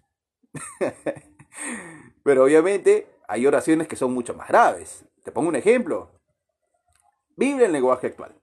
Pero 2.24 2.44
obviamente 2.44 3.08
hay 3.28 3.48
oraciones 3.48 3.88
que 3.88 3.96
son 3.96 4.14
mucho 4.14 4.34
más 4.34 4.48
graves. 4.48 5.06
Te 5.24 5.32
pongo 5.32 5.50
un 5.50 5.56
ejemplo. 5.56 6.12
Biblia 7.36 7.66
en 7.66 7.72
lenguaje 7.72 8.08
actual. 8.08 8.36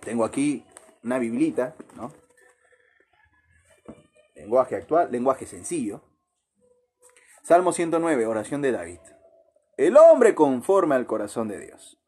Tengo 0.00 0.24
aquí 0.24 0.64
una 1.02 1.18
biblita, 1.18 1.74
¿no? 1.94 2.12
Lenguaje 4.34 4.76
actual, 4.76 5.10
lenguaje 5.10 5.46
sencillo. 5.46 6.02
Salmo 7.42 7.72
109, 7.72 8.26
oración 8.26 8.62
de 8.62 8.72
David. 8.72 9.00
El 9.76 9.96
hombre 9.96 10.34
conforme 10.34 10.94
al 10.94 11.06
corazón 11.06 11.48
de 11.48 11.58
Dios. 11.58 11.98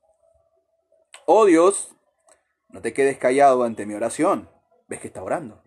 Oh 1.27 1.47
Dios, 1.47 1.95
no 2.69 2.81
te 2.81 2.93
quedes 2.93 3.19
callado 3.19 3.65
ante 3.65 3.87
mi 3.87 3.95
oración. 3.95 4.49
¿Ves 4.89 5.01
que 5.01 5.09
está 5.09 5.23
orando? 5.23 5.63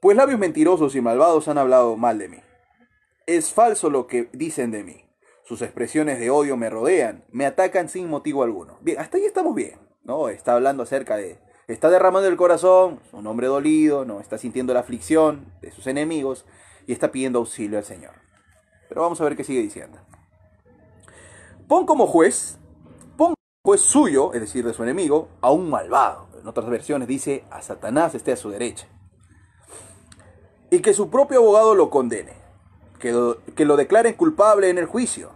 Pues 0.00 0.16
labios 0.16 0.38
mentirosos 0.38 0.94
y 0.94 1.00
malvados 1.00 1.48
han 1.48 1.58
hablado 1.58 1.96
mal 1.96 2.18
de 2.18 2.28
mí. 2.28 2.45
Es 3.26 3.52
falso 3.52 3.90
lo 3.90 4.06
que 4.06 4.28
dicen 4.32 4.70
de 4.70 4.84
mí. 4.84 5.04
Sus 5.42 5.60
expresiones 5.60 6.20
de 6.20 6.30
odio 6.30 6.56
me 6.56 6.70
rodean, 6.70 7.24
me 7.32 7.44
atacan 7.44 7.88
sin 7.88 8.08
motivo 8.08 8.44
alguno. 8.44 8.78
Bien, 8.82 9.00
hasta 9.00 9.16
ahí 9.16 9.24
estamos 9.24 9.52
bien, 9.56 9.80
¿no? 10.04 10.28
Está 10.28 10.54
hablando 10.54 10.84
acerca 10.84 11.16
de... 11.16 11.40
Está 11.66 11.90
derramando 11.90 12.28
el 12.28 12.36
corazón, 12.36 13.00
un 13.10 13.26
hombre 13.26 13.48
dolido, 13.48 14.04
¿no? 14.04 14.20
Está 14.20 14.38
sintiendo 14.38 14.72
la 14.74 14.80
aflicción 14.80 15.52
de 15.60 15.72
sus 15.72 15.88
enemigos 15.88 16.46
y 16.86 16.92
está 16.92 17.10
pidiendo 17.10 17.40
auxilio 17.40 17.78
al 17.78 17.84
Señor. 17.84 18.12
Pero 18.88 19.00
vamos 19.00 19.20
a 19.20 19.24
ver 19.24 19.36
qué 19.36 19.42
sigue 19.42 19.60
diciendo. 19.60 19.98
Pon 21.66 21.84
como 21.84 22.06
juez, 22.06 22.58
pon 23.16 23.34
como 23.34 23.36
juez 23.64 23.80
suyo, 23.80 24.34
es 24.34 24.40
decir, 24.40 24.64
de 24.64 24.72
su 24.72 24.84
enemigo, 24.84 25.30
a 25.40 25.50
un 25.50 25.68
malvado. 25.68 26.28
En 26.40 26.46
otras 26.46 26.70
versiones 26.70 27.08
dice, 27.08 27.42
a 27.50 27.60
Satanás 27.60 28.14
esté 28.14 28.30
a 28.30 28.36
su 28.36 28.50
derecha. 28.50 28.86
Y 30.70 30.78
que 30.78 30.94
su 30.94 31.10
propio 31.10 31.40
abogado 31.40 31.74
lo 31.74 31.90
condene, 31.90 32.45
que 32.98 33.12
lo, 33.12 33.76
declaren 33.76 34.14
culpable 34.14 34.70
en 34.70 34.78
el 34.78 34.86
juicio 34.86 35.30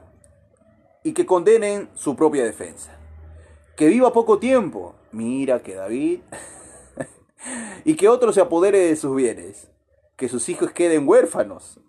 y 1.03 1.13
que 1.13 1.27
condenen 1.27 1.89
su 1.95 2.17
propia 2.17 2.45
defensa. 2.45 2.97
Que 3.77 3.89
viva 3.89 4.13
poco 4.13 4.39
tiempo, 4.39 4.95
mira 5.13 5.63
que 5.63 5.75
David, 5.75 6.21
y 7.85 7.95
que 7.95 8.09
otro 8.09 8.33
se 8.33 8.41
apodere 8.41 8.79
de 8.79 8.97
sus 8.97 9.15
bienes 9.15 9.71
que 10.21 10.29
sus 10.29 10.51
hijos 10.51 10.71
queden 10.73 11.09
huérfanos 11.09 11.81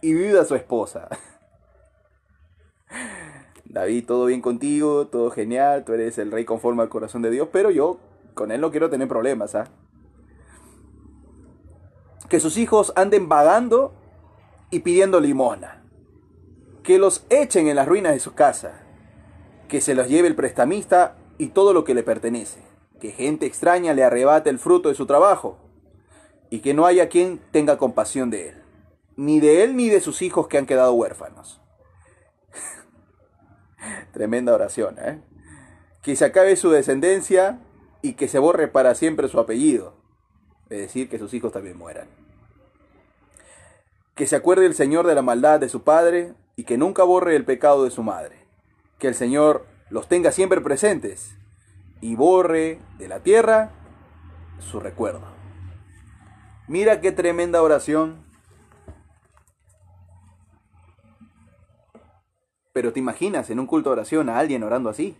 y 0.00 0.14
viva 0.14 0.46
su 0.46 0.54
esposa. 0.54 1.10
David, 3.66 4.06
todo 4.06 4.24
bien 4.24 4.40
contigo, 4.40 5.06
todo 5.08 5.30
genial, 5.30 5.84
tú 5.84 5.92
eres 5.92 6.16
el 6.16 6.32
rey 6.32 6.46
conforme 6.46 6.82
al 6.82 6.88
corazón 6.88 7.20
de 7.20 7.30
Dios, 7.30 7.50
pero 7.52 7.70
yo 7.70 7.98
con 8.32 8.50
él 8.50 8.62
no 8.62 8.70
quiero 8.70 8.88
tener 8.88 9.08
problemas, 9.08 9.54
¿ah? 9.54 9.66
Que 12.30 12.40
sus 12.40 12.56
hijos 12.56 12.94
anden 12.96 13.28
vagando 13.28 13.92
y 14.70 14.80
pidiendo 14.80 15.20
limosna. 15.20 15.82
Que 16.82 16.98
los 16.98 17.24
echen 17.30 17.68
en 17.68 17.76
las 17.76 17.88
ruinas 17.88 18.12
de 18.12 18.20
su 18.20 18.34
casa. 18.34 18.84
Que 19.68 19.80
se 19.80 19.94
los 19.94 20.08
lleve 20.08 20.28
el 20.28 20.36
prestamista 20.36 21.16
y 21.38 21.48
todo 21.48 21.72
lo 21.72 21.84
que 21.84 21.94
le 21.94 22.02
pertenece. 22.02 22.60
Que 23.00 23.12
gente 23.12 23.46
extraña 23.46 23.94
le 23.94 24.04
arrebate 24.04 24.50
el 24.50 24.58
fruto 24.58 24.88
de 24.88 24.94
su 24.94 25.06
trabajo 25.06 25.58
y 26.50 26.60
que 26.60 26.74
no 26.74 26.86
haya 26.86 27.08
quien 27.08 27.40
tenga 27.50 27.78
compasión 27.78 28.30
de 28.30 28.50
él, 28.50 28.62
ni 29.16 29.40
de 29.40 29.64
él 29.64 29.76
ni 29.76 29.88
de 29.88 30.00
sus 30.00 30.22
hijos 30.22 30.48
que 30.48 30.58
han 30.58 30.66
quedado 30.66 30.92
huérfanos. 30.92 31.60
Tremenda 34.12 34.54
oración, 34.54 34.96
¿eh? 34.98 35.20
Que 36.02 36.16
se 36.16 36.24
acabe 36.24 36.56
su 36.56 36.70
descendencia 36.70 37.60
y 38.02 38.14
que 38.14 38.28
se 38.28 38.38
borre 38.38 38.68
para 38.68 38.94
siempre 38.94 39.28
su 39.28 39.40
apellido, 39.40 39.94
es 40.70 40.78
decir, 40.78 41.08
que 41.08 41.18
sus 41.18 41.34
hijos 41.34 41.52
también 41.52 41.76
mueran. 41.76 42.08
Que 44.16 44.26
se 44.26 44.34
acuerde 44.34 44.66
el 44.66 44.74
Señor 44.74 45.06
de 45.06 45.14
la 45.14 45.22
maldad 45.22 45.60
de 45.60 45.68
su 45.68 45.82
padre 45.82 46.34
y 46.56 46.64
que 46.64 46.78
nunca 46.78 47.04
borre 47.04 47.36
el 47.36 47.44
pecado 47.44 47.84
de 47.84 47.90
su 47.90 48.02
madre. 48.02 48.46
Que 48.98 49.08
el 49.08 49.14
Señor 49.14 49.66
los 49.90 50.08
tenga 50.08 50.32
siempre 50.32 50.60
presentes 50.62 51.36
y 52.00 52.16
borre 52.16 52.80
de 52.98 53.08
la 53.08 53.20
tierra 53.20 53.72
su 54.58 54.80
recuerdo. 54.80 55.20
Mira 56.66 57.00
qué 57.00 57.12
tremenda 57.12 57.62
oración. 57.62 58.24
Pero 62.72 62.92
te 62.92 62.98
imaginas 62.98 63.50
en 63.50 63.60
un 63.60 63.66
culto 63.66 63.90
de 63.90 63.94
oración 63.94 64.28
a 64.28 64.38
alguien 64.38 64.62
orando 64.62 64.88
así. 64.88 65.16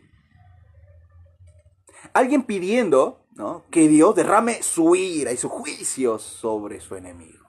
Alguien 2.12 2.44
pidiendo 2.44 3.26
¿no? 3.35 3.64
que 3.70 3.88
Dios 3.88 4.14
derrame 4.14 4.62
su 4.62 4.96
ira 4.96 5.32
y 5.32 5.37
su 5.37 5.50
juicio 5.50 6.18
sobre 6.18 6.80
su 6.80 6.96
enemigo. 6.96 7.45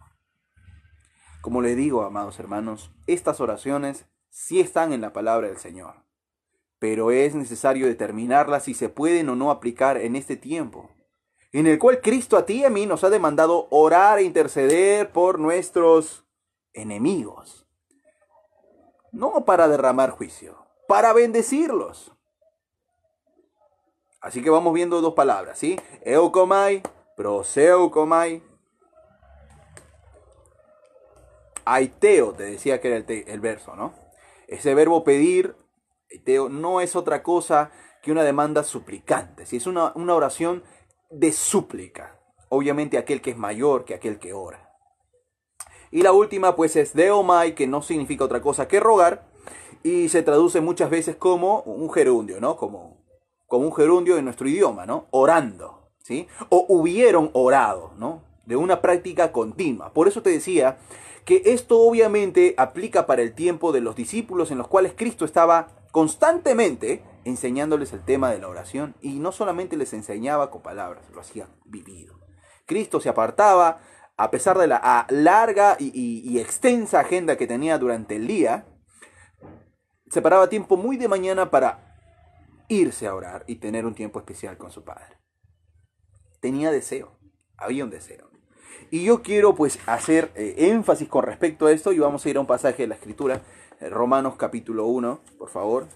Como 1.47 1.62
le 1.62 1.75
digo, 1.75 2.01
amados 2.03 2.39
hermanos, 2.39 2.91
estas 3.05 3.39
oraciones 3.39 4.05
sí 4.27 4.60
están 4.60 4.91
en 4.91 4.99
la 4.99 5.13
palabra 5.13 5.47
del 5.47 5.55
Señor, 5.55 6.03
pero 6.77 7.10
es 7.10 7.36
necesario 7.36 7.88
determinarlas 7.88 8.65
si 8.65 8.73
se 8.73 8.89
pueden 8.89 9.29
o 9.29 9.36
no 9.38 9.49
aplicar 9.49 9.95
en 9.95 10.17
este 10.17 10.36
tiempo 10.36 10.89
en 11.53 11.65
el 11.65 11.79
cual 11.79 12.01
Cristo 12.01 12.36
a 12.36 12.45
ti 12.45 12.55
y 12.55 12.65
a 12.65 12.69
mí 12.69 12.86
nos 12.86 13.05
ha 13.05 13.10
demandado 13.10 13.69
orar 13.69 14.19
e 14.19 14.23
interceder 14.23 15.13
por 15.13 15.39
nuestros 15.39 16.25
enemigos. 16.73 17.65
No 19.13 19.45
para 19.45 19.69
derramar 19.69 20.10
juicio, 20.10 20.67
para 20.86 21.13
bendecirlos. 21.13 22.12
Así 24.19 24.43
que 24.43 24.49
vamos 24.49 24.73
viendo 24.73 24.99
dos 24.99 25.13
palabras, 25.13 25.57
¿sí? 25.57 25.79
Eukomai, 26.01 26.83
proseukomai. 27.15 28.46
Aiteo, 31.73 32.34
te 32.34 32.43
decía 32.43 32.80
que 32.80 32.88
era 32.88 33.06
el, 33.08 33.39
verso, 33.39 33.75
¿no? 33.75 33.93
Ese 34.47 34.73
verbo 34.73 35.03
pedir, 35.03 35.56
aiteo, 36.10 36.47
no 36.47 36.80
es 36.80 36.95
otra 36.95 37.23
cosa 37.23 37.71
que 38.01 38.12
una 38.12 38.23
demanda 38.23 38.63
suplicante, 38.63 39.45
¿sí? 39.45 39.58
Es 39.58 39.67
una, 39.67 39.91
una 39.95 40.15
oración 40.15 40.63
de 41.10 41.34
súplica. 41.34 42.19
Obviamente 42.49 42.97
aquel 42.97 43.21
que 43.21 43.32
es 43.32 43.38
mayor 43.38 43.84
que 43.84 43.93
aquel 43.93 44.17
que 44.17 44.32
ora. 44.32 44.73
Y 45.91 46.03
la 46.03 46.13
última 46.13 46.56
pues 46.56 46.77
es 46.77 46.93
deomai, 46.93 47.53
que 47.53 47.67
no 47.67 47.82
significa 47.82 48.23
otra 48.23 48.41
cosa 48.41 48.67
que 48.67 48.80
rogar, 48.80 49.27
y 49.84 50.10
se 50.10 50.23
traduce 50.23 50.62
muchas 50.62 50.89
veces 50.89 51.17
como 51.17 51.62
un 51.62 51.91
gerundio, 51.91 52.39
¿no? 52.39 52.56
Como, 52.56 53.06
como 53.45 53.65
un 53.65 53.75
gerundio 53.75 54.17
en 54.17 54.25
nuestro 54.25 54.47
idioma, 54.47 54.86
¿no? 54.86 55.08
Orando, 55.12 55.91
¿sí? 55.99 56.27
O 56.49 56.65
hubieron 56.69 57.30
orado, 57.34 57.93
¿no? 57.97 58.23
De 58.45 58.56
una 58.56 58.82
práctica 58.82 59.34
continua. 59.34 59.91
Por 59.93 60.08
eso 60.08 60.21
te 60.21 60.30
decía 60.30 60.77
que 61.27 61.41
esto 61.43 61.81
obviamente 61.81 62.55
aplica 62.57 63.05
para 63.05 63.21
el 63.21 63.33
tiempo 63.33 63.73
de 63.73 63.81
los 63.81 63.97
discípulos 63.97 64.49
en 64.49 64.57
los 64.57 64.69
cuales 64.69 64.93
Cristo 64.95 65.25
estaba 65.25 65.67
constantemente 65.91 67.03
enseñándoles 67.25 67.91
el 67.91 68.01
tema 68.05 68.31
de 68.31 68.39
la 68.39 68.47
oración 68.47 68.95
y 69.01 69.19
no 69.19 69.33
solamente 69.33 69.75
les 69.75 69.91
enseñaba 69.91 70.49
con 70.49 70.61
palabras, 70.61 71.03
lo 71.13 71.19
hacía 71.19 71.49
vivido. 71.65 72.17
Cristo 72.65 73.01
se 73.01 73.09
apartaba, 73.09 73.81
a 74.15 74.31
pesar 74.31 74.57
de 74.57 74.67
la 74.67 75.05
larga 75.09 75.75
y, 75.77 75.91
y 75.93 76.39
extensa 76.39 77.01
agenda 77.01 77.35
que 77.35 77.45
tenía 77.45 77.77
durante 77.77 78.15
el 78.15 78.25
día, 78.25 78.65
separaba 80.09 80.47
tiempo 80.47 80.77
muy 80.77 80.95
de 80.95 81.09
mañana 81.09 81.51
para 81.51 81.99
irse 82.69 83.05
a 83.05 83.13
orar 83.13 83.43
y 83.47 83.57
tener 83.57 83.85
un 83.85 83.95
tiempo 83.95 84.19
especial 84.19 84.57
con 84.57 84.71
su 84.71 84.85
Padre. 84.85 85.17
Tenía 86.39 86.71
deseo, 86.71 87.19
había 87.57 87.83
un 87.83 87.89
deseo. 87.89 88.37
Y 88.89 89.03
yo 89.03 89.21
quiero 89.21 89.55
pues 89.55 89.79
hacer 89.85 90.31
eh, 90.35 90.55
énfasis 90.69 91.07
con 91.07 91.23
respecto 91.23 91.65
a 91.65 91.71
esto 91.71 91.91
y 91.91 91.99
vamos 91.99 92.25
a 92.25 92.29
ir 92.29 92.37
a 92.37 92.39
un 92.39 92.47
pasaje 92.47 92.83
de 92.83 92.87
la 92.87 92.95
Escritura, 92.95 93.41
eh, 93.79 93.89
Romanos 93.89 94.35
capítulo 94.37 94.85
1, 94.85 95.19
por 95.37 95.49
favor. 95.49 95.87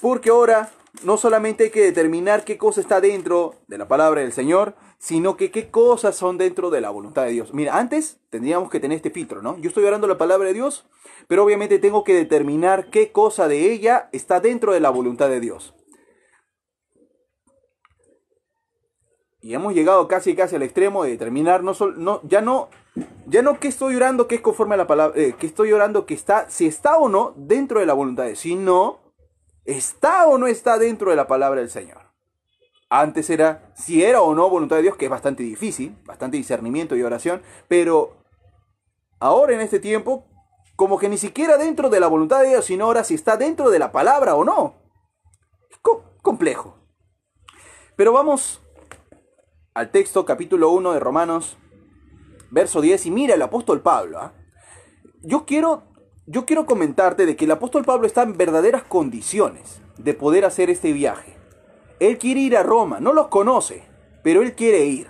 Porque 0.00 0.30
ahora 0.30 0.70
no 1.02 1.16
solamente 1.16 1.64
hay 1.64 1.70
que 1.70 1.82
determinar 1.82 2.44
qué 2.44 2.58
cosa 2.58 2.80
está 2.80 3.00
dentro 3.00 3.54
de 3.68 3.78
la 3.78 3.88
palabra 3.88 4.20
del 4.20 4.32
Señor, 4.32 4.74
sino 4.98 5.36
que 5.36 5.50
qué 5.50 5.70
cosas 5.70 6.16
son 6.16 6.36
dentro 6.36 6.70
de 6.70 6.80
la 6.80 6.90
voluntad 6.90 7.24
de 7.24 7.32
Dios. 7.32 7.54
Mira, 7.54 7.78
antes 7.78 8.18
tendríamos 8.28 8.70
que 8.70 8.80
tener 8.80 8.96
este 8.96 9.10
filtro, 9.10 9.42
¿no? 9.42 9.58
Yo 9.58 9.68
estoy 9.68 9.84
orando 9.84 10.06
la 10.06 10.18
palabra 10.18 10.48
de 10.48 10.54
Dios, 10.54 10.86
pero 11.26 11.44
obviamente 11.44 11.78
tengo 11.78 12.04
que 12.04 12.14
determinar 12.14 12.90
qué 12.90 13.10
cosa 13.10 13.48
de 13.48 13.72
ella 13.72 14.08
está 14.12 14.40
dentro 14.40 14.72
de 14.72 14.80
la 14.80 14.90
voluntad 14.90 15.28
de 15.28 15.40
Dios. 15.40 15.74
Y 19.42 19.54
hemos 19.54 19.74
llegado 19.74 20.06
casi 20.06 20.34
casi 20.34 20.56
al 20.56 20.62
extremo 20.62 21.04
de 21.04 21.10
determinar 21.10 21.62
no, 21.62 21.72
no 21.96 22.20
ya 22.24 22.40
no 22.40 22.68
ya 23.26 23.42
no 23.42 23.58
que 23.58 23.68
estoy 23.68 23.96
orando 23.96 24.26
que 24.26 24.34
es 24.34 24.40
conforme 24.40 24.74
a 24.74 24.78
la 24.78 24.86
palabra 24.86 25.18
eh, 25.18 25.34
que 25.38 25.46
estoy 25.46 25.72
orando 25.72 26.04
que 26.04 26.14
está 26.14 26.50
si 26.50 26.66
está 26.66 26.98
o 26.98 27.08
no 27.08 27.32
dentro 27.36 27.80
de 27.80 27.86
la 27.86 27.94
voluntad 27.94 28.24
de 28.24 28.36
sino 28.36 28.98
está 29.64 30.26
o 30.26 30.36
no 30.36 30.46
está 30.46 30.78
dentro 30.78 31.10
de 31.10 31.16
la 31.16 31.26
palabra 31.26 31.60
del 31.60 31.70
Señor. 31.70 32.10
Antes 32.90 33.30
era 33.30 33.72
si 33.74 34.02
era 34.02 34.20
o 34.20 34.34
no 34.34 34.50
voluntad 34.50 34.76
de 34.76 34.82
Dios, 34.82 34.96
que 34.96 35.04
es 35.04 35.10
bastante 35.10 35.42
difícil, 35.44 35.96
bastante 36.04 36.36
discernimiento 36.36 36.96
y 36.96 37.02
oración, 37.02 37.40
pero 37.68 38.16
ahora 39.20 39.54
en 39.54 39.60
este 39.60 39.78
tiempo 39.78 40.26
como 40.74 40.98
que 40.98 41.08
ni 41.08 41.18
siquiera 41.18 41.56
dentro 41.56 41.88
de 41.88 42.00
la 42.00 42.08
voluntad 42.08 42.40
de 42.40 42.48
Dios, 42.48 42.64
sino 42.64 42.86
ahora 42.86 43.04
si 43.04 43.14
está 43.14 43.36
dentro 43.36 43.70
de 43.70 43.78
la 43.78 43.92
palabra 43.92 44.34
o 44.34 44.44
no. 44.44 44.74
Es 45.70 45.78
complejo. 46.22 46.74
Pero 47.96 48.12
vamos 48.12 48.60
al 49.74 49.90
texto 49.90 50.24
capítulo 50.24 50.70
1 50.70 50.92
de 50.92 51.00
Romanos, 51.00 51.56
verso 52.50 52.80
10, 52.80 53.06
y 53.06 53.10
mira 53.10 53.34
el 53.34 53.42
apóstol 53.42 53.80
Pablo. 53.80 54.18
¿ah? 54.18 54.32
Yo, 55.22 55.46
quiero, 55.46 55.84
yo 56.26 56.46
quiero 56.46 56.66
comentarte 56.66 57.26
de 57.26 57.36
que 57.36 57.44
el 57.44 57.52
apóstol 57.52 57.84
Pablo 57.84 58.06
está 58.06 58.22
en 58.22 58.36
verdaderas 58.36 58.82
condiciones 58.82 59.80
de 59.98 60.14
poder 60.14 60.44
hacer 60.44 60.70
este 60.70 60.92
viaje. 60.92 61.36
Él 61.98 62.18
quiere 62.18 62.40
ir 62.40 62.56
a 62.56 62.62
Roma, 62.62 63.00
no 63.00 63.12
los 63.12 63.28
conoce, 63.28 63.84
pero 64.22 64.42
él 64.42 64.54
quiere 64.54 64.84
ir. 64.86 65.08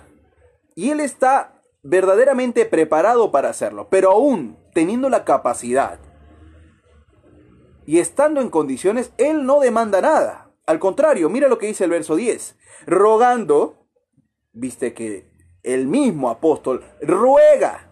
Y 0.75 0.89
él 0.89 0.99
está 0.99 1.61
verdaderamente 1.83 2.65
preparado 2.65 3.31
para 3.31 3.49
hacerlo, 3.49 3.87
pero 3.89 4.11
aún 4.11 4.57
teniendo 4.73 5.09
la 5.09 5.25
capacidad 5.25 5.99
y 7.85 7.99
estando 7.99 8.41
en 8.41 8.49
condiciones, 8.49 9.11
Él 9.17 9.45
no 9.45 9.59
demanda 9.59 10.01
nada. 10.01 10.51
Al 10.65 10.79
contrario, 10.79 11.29
mira 11.29 11.47
lo 11.47 11.57
que 11.57 11.67
dice 11.67 11.83
el 11.83 11.89
verso 11.89 12.15
10. 12.15 12.55
Rogando, 12.85 13.80
viste 14.53 14.93
que 14.93 15.31
el 15.63 15.87
mismo 15.87 16.29
apóstol 16.29 16.83
ruega. 17.01 17.91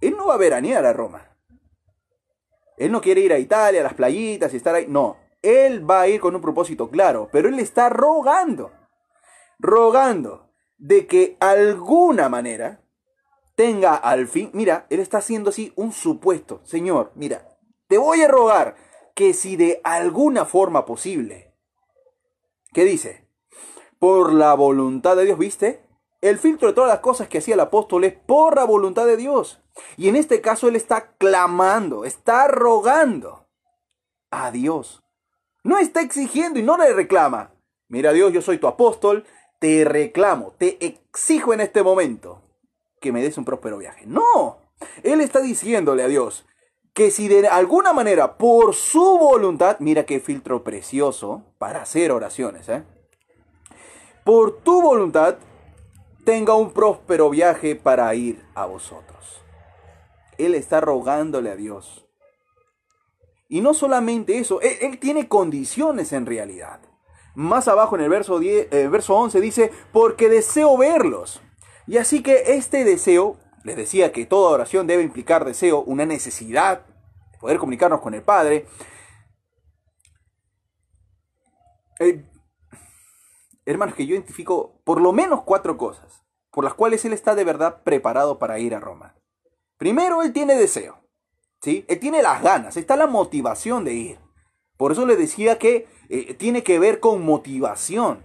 Él 0.00 0.16
no 0.16 0.28
va 0.28 0.34
a 0.34 0.38
veranear 0.38 0.84
a 0.86 0.92
Roma. 0.92 1.36
Él 2.76 2.92
no 2.92 3.00
quiere 3.00 3.20
ir 3.20 3.32
a 3.32 3.38
Italia, 3.38 3.80
a 3.80 3.84
las 3.84 3.94
playitas 3.94 4.54
y 4.54 4.56
estar 4.56 4.74
ahí. 4.74 4.86
No, 4.88 5.16
él 5.42 5.88
va 5.88 6.02
a 6.02 6.08
ir 6.08 6.20
con 6.20 6.34
un 6.34 6.40
propósito 6.40 6.90
claro, 6.90 7.28
pero 7.32 7.48
él 7.48 7.58
está 7.58 7.88
rogando, 7.88 8.72
rogando 9.58 10.52
de 10.76 11.06
que 11.06 11.36
alguna 11.40 12.28
manera 12.28 12.84
tenga 13.56 13.96
al 13.96 14.28
fin, 14.28 14.50
mira, 14.52 14.86
él 14.90 15.00
está 15.00 15.18
haciendo 15.18 15.50
así 15.50 15.72
un 15.74 15.92
supuesto. 15.92 16.60
Señor, 16.64 17.10
mira, 17.16 17.58
te 17.88 17.98
voy 17.98 18.22
a 18.22 18.28
rogar 18.28 18.76
que 19.14 19.34
si 19.34 19.56
de 19.56 19.80
alguna 19.82 20.44
forma 20.44 20.84
posible, 20.84 21.52
¿qué 22.72 22.84
dice? 22.84 23.27
Por 23.98 24.32
la 24.32 24.54
voluntad 24.54 25.16
de 25.16 25.24
Dios, 25.24 25.38
¿viste? 25.38 25.82
El 26.20 26.38
filtro 26.38 26.68
de 26.68 26.74
todas 26.74 26.90
las 26.90 27.00
cosas 27.00 27.28
que 27.28 27.38
hacía 27.38 27.54
el 27.54 27.60
apóstol 27.60 28.04
es 28.04 28.12
por 28.14 28.56
la 28.56 28.64
voluntad 28.64 29.06
de 29.06 29.16
Dios. 29.16 29.60
Y 29.96 30.08
en 30.08 30.16
este 30.16 30.40
caso 30.40 30.68
él 30.68 30.76
está 30.76 31.12
clamando, 31.16 32.04
está 32.04 32.48
rogando 32.48 33.46
a 34.30 34.50
Dios. 34.50 35.04
No 35.62 35.78
está 35.78 36.00
exigiendo 36.00 36.58
y 36.58 36.62
no 36.62 36.76
le 36.76 36.92
reclama. 36.92 37.52
Mira 37.88 38.12
Dios, 38.12 38.32
yo 38.32 38.42
soy 38.42 38.58
tu 38.58 38.66
apóstol, 38.66 39.24
te 39.60 39.84
reclamo, 39.84 40.54
te 40.58 40.84
exijo 40.84 41.54
en 41.54 41.60
este 41.60 41.82
momento 41.82 42.42
que 43.00 43.12
me 43.12 43.22
des 43.22 43.38
un 43.38 43.44
próspero 43.44 43.78
viaje. 43.78 44.04
No, 44.06 44.58
él 45.02 45.20
está 45.20 45.40
diciéndole 45.40 46.02
a 46.02 46.08
Dios 46.08 46.46
que 46.94 47.10
si 47.10 47.28
de 47.28 47.46
alguna 47.46 47.92
manera, 47.92 48.36
por 48.38 48.74
su 48.74 49.18
voluntad, 49.18 49.76
mira 49.78 50.04
qué 50.04 50.18
filtro 50.18 50.64
precioso 50.64 51.44
para 51.58 51.82
hacer 51.82 52.10
oraciones, 52.10 52.68
¿eh? 52.68 52.82
Por 54.28 54.60
tu 54.60 54.82
voluntad, 54.82 55.38
tenga 56.26 56.54
un 56.54 56.72
próspero 56.72 57.30
viaje 57.30 57.74
para 57.74 58.14
ir 58.14 58.44
a 58.54 58.66
vosotros. 58.66 59.40
Él 60.36 60.54
está 60.54 60.82
rogándole 60.82 61.50
a 61.50 61.56
Dios. 61.56 62.06
Y 63.48 63.62
no 63.62 63.72
solamente 63.72 64.36
eso, 64.36 64.60
él, 64.60 64.98
tiene 64.98 65.28
condiciones 65.28 66.12
en 66.12 66.26
realidad. 66.26 66.78
Más 67.34 67.68
abajo 67.68 67.96
en 67.96 68.02
el 68.02 68.10
verso, 68.10 68.38
10, 68.38 68.68
el 68.70 68.90
verso 68.90 69.16
11 69.16 69.40
dice, 69.40 69.72
porque 69.94 70.28
deseo 70.28 70.76
verlos 70.76 71.40
y 71.86 71.96
así 71.96 72.22
que 72.22 72.52
este 72.56 72.84
deseo, 72.84 73.38
les 73.64 73.76
decía 73.76 74.12
que 74.12 74.26
toda 74.26 74.50
oración 74.50 74.86
debe 74.86 75.04
implicar 75.04 75.46
deseo, 75.46 75.80
una 75.80 76.04
necesidad 76.04 76.84
de 77.32 77.38
poder 77.38 77.56
comunicarnos 77.56 78.02
con 78.02 78.12
el 78.12 78.20
Padre. 78.20 78.66
Eh, 81.98 82.26
hermanos, 83.72 83.94
que 83.94 84.06
yo 84.06 84.14
identifico 84.14 84.80
por 84.84 85.00
lo 85.00 85.12
menos 85.12 85.42
cuatro 85.42 85.76
cosas 85.76 86.24
por 86.50 86.64
las 86.64 86.74
cuales 86.74 87.04
él 87.04 87.12
está 87.12 87.34
de 87.34 87.44
verdad 87.44 87.82
preparado 87.84 88.38
para 88.38 88.58
ir 88.58 88.74
a 88.74 88.80
Roma. 88.80 89.14
Primero, 89.76 90.22
él 90.22 90.32
tiene 90.32 90.54
deseo, 90.54 90.98
¿sí? 91.60 91.84
Él 91.88 92.00
tiene 92.00 92.22
las 92.22 92.42
ganas, 92.42 92.76
está 92.76 92.96
la 92.96 93.06
motivación 93.06 93.84
de 93.84 93.94
ir. 93.94 94.18
Por 94.76 94.92
eso 94.92 95.06
le 95.06 95.16
decía 95.16 95.58
que 95.58 95.86
eh, 96.08 96.34
tiene 96.34 96.62
que 96.62 96.78
ver 96.78 97.00
con 97.00 97.24
motivación. 97.24 98.22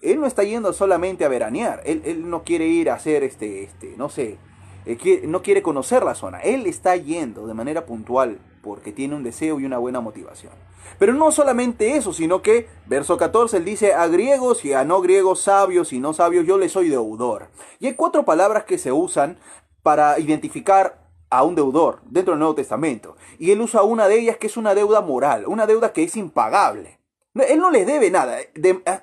Él 0.00 0.20
no 0.20 0.26
está 0.26 0.44
yendo 0.44 0.72
solamente 0.72 1.24
a 1.24 1.28
veranear, 1.28 1.82
él, 1.84 2.28
no 2.30 2.44
quiere 2.44 2.66
ir 2.66 2.90
a 2.90 2.94
hacer, 2.94 3.24
este, 3.24 3.64
este, 3.64 3.94
no 3.96 4.08
sé, 4.08 4.38
eh, 4.84 5.22
no 5.26 5.42
quiere 5.42 5.62
conocer 5.62 6.04
la 6.04 6.14
zona, 6.14 6.40
él 6.40 6.66
está 6.66 6.96
yendo 6.96 7.46
de 7.46 7.54
manera 7.54 7.86
puntual 7.86 8.38
porque 8.66 8.90
tiene 8.90 9.14
un 9.14 9.22
deseo 9.22 9.60
y 9.60 9.64
una 9.64 9.78
buena 9.78 10.00
motivación. 10.00 10.52
Pero 10.98 11.14
no 11.14 11.30
solamente 11.30 11.96
eso, 11.96 12.12
sino 12.12 12.42
que, 12.42 12.68
verso 12.86 13.16
14, 13.16 13.58
él 13.58 13.64
dice, 13.64 13.94
a 13.94 14.08
griegos 14.08 14.64
y 14.64 14.72
a 14.72 14.84
no 14.84 15.00
griegos, 15.00 15.40
sabios 15.40 15.92
y 15.92 16.00
no 16.00 16.12
sabios, 16.12 16.44
yo 16.44 16.58
les 16.58 16.72
soy 16.72 16.88
deudor. 16.88 17.46
Y 17.78 17.86
hay 17.86 17.94
cuatro 17.94 18.24
palabras 18.24 18.64
que 18.64 18.76
se 18.76 18.90
usan 18.90 19.38
para 19.84 20.18
identificar 20.18 21.06
a 21.30 21.44
un 21.44 21.54
deudor 21.54 22.00
dentro 22.06 22.32
del 22.32 22.40
Nuevo 22.40 22.56
Testamento. 22.56 23.16
Y 23.38 23.52
él 23.52 23.60
usa 23.60 23.84
una 23.84 24.08
de 24.08 24.18
ellas 24.18 24.36
que 24.36 24.48
es 24.48 24.56
una 24.56 24.74
deuda 24.74 25.00
moral, 25.00 25.44
una 25.46 25.68
deuda 25.68 25.92
que 25.92 26.02
es 26.02 26.16
impagable. 26.16 26.98
Él 27.34 27.60
no 27.60 27.70
les 27.70 27.86
debe 27.86 28.10
nada. 28.10 28.38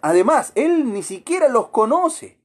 además, 0.01 0.51
él 0.55 0.91
ni 0.91 1.03
siquiera 1.03 1.47
los 1.47 1.69
conoce. 1.69 2.37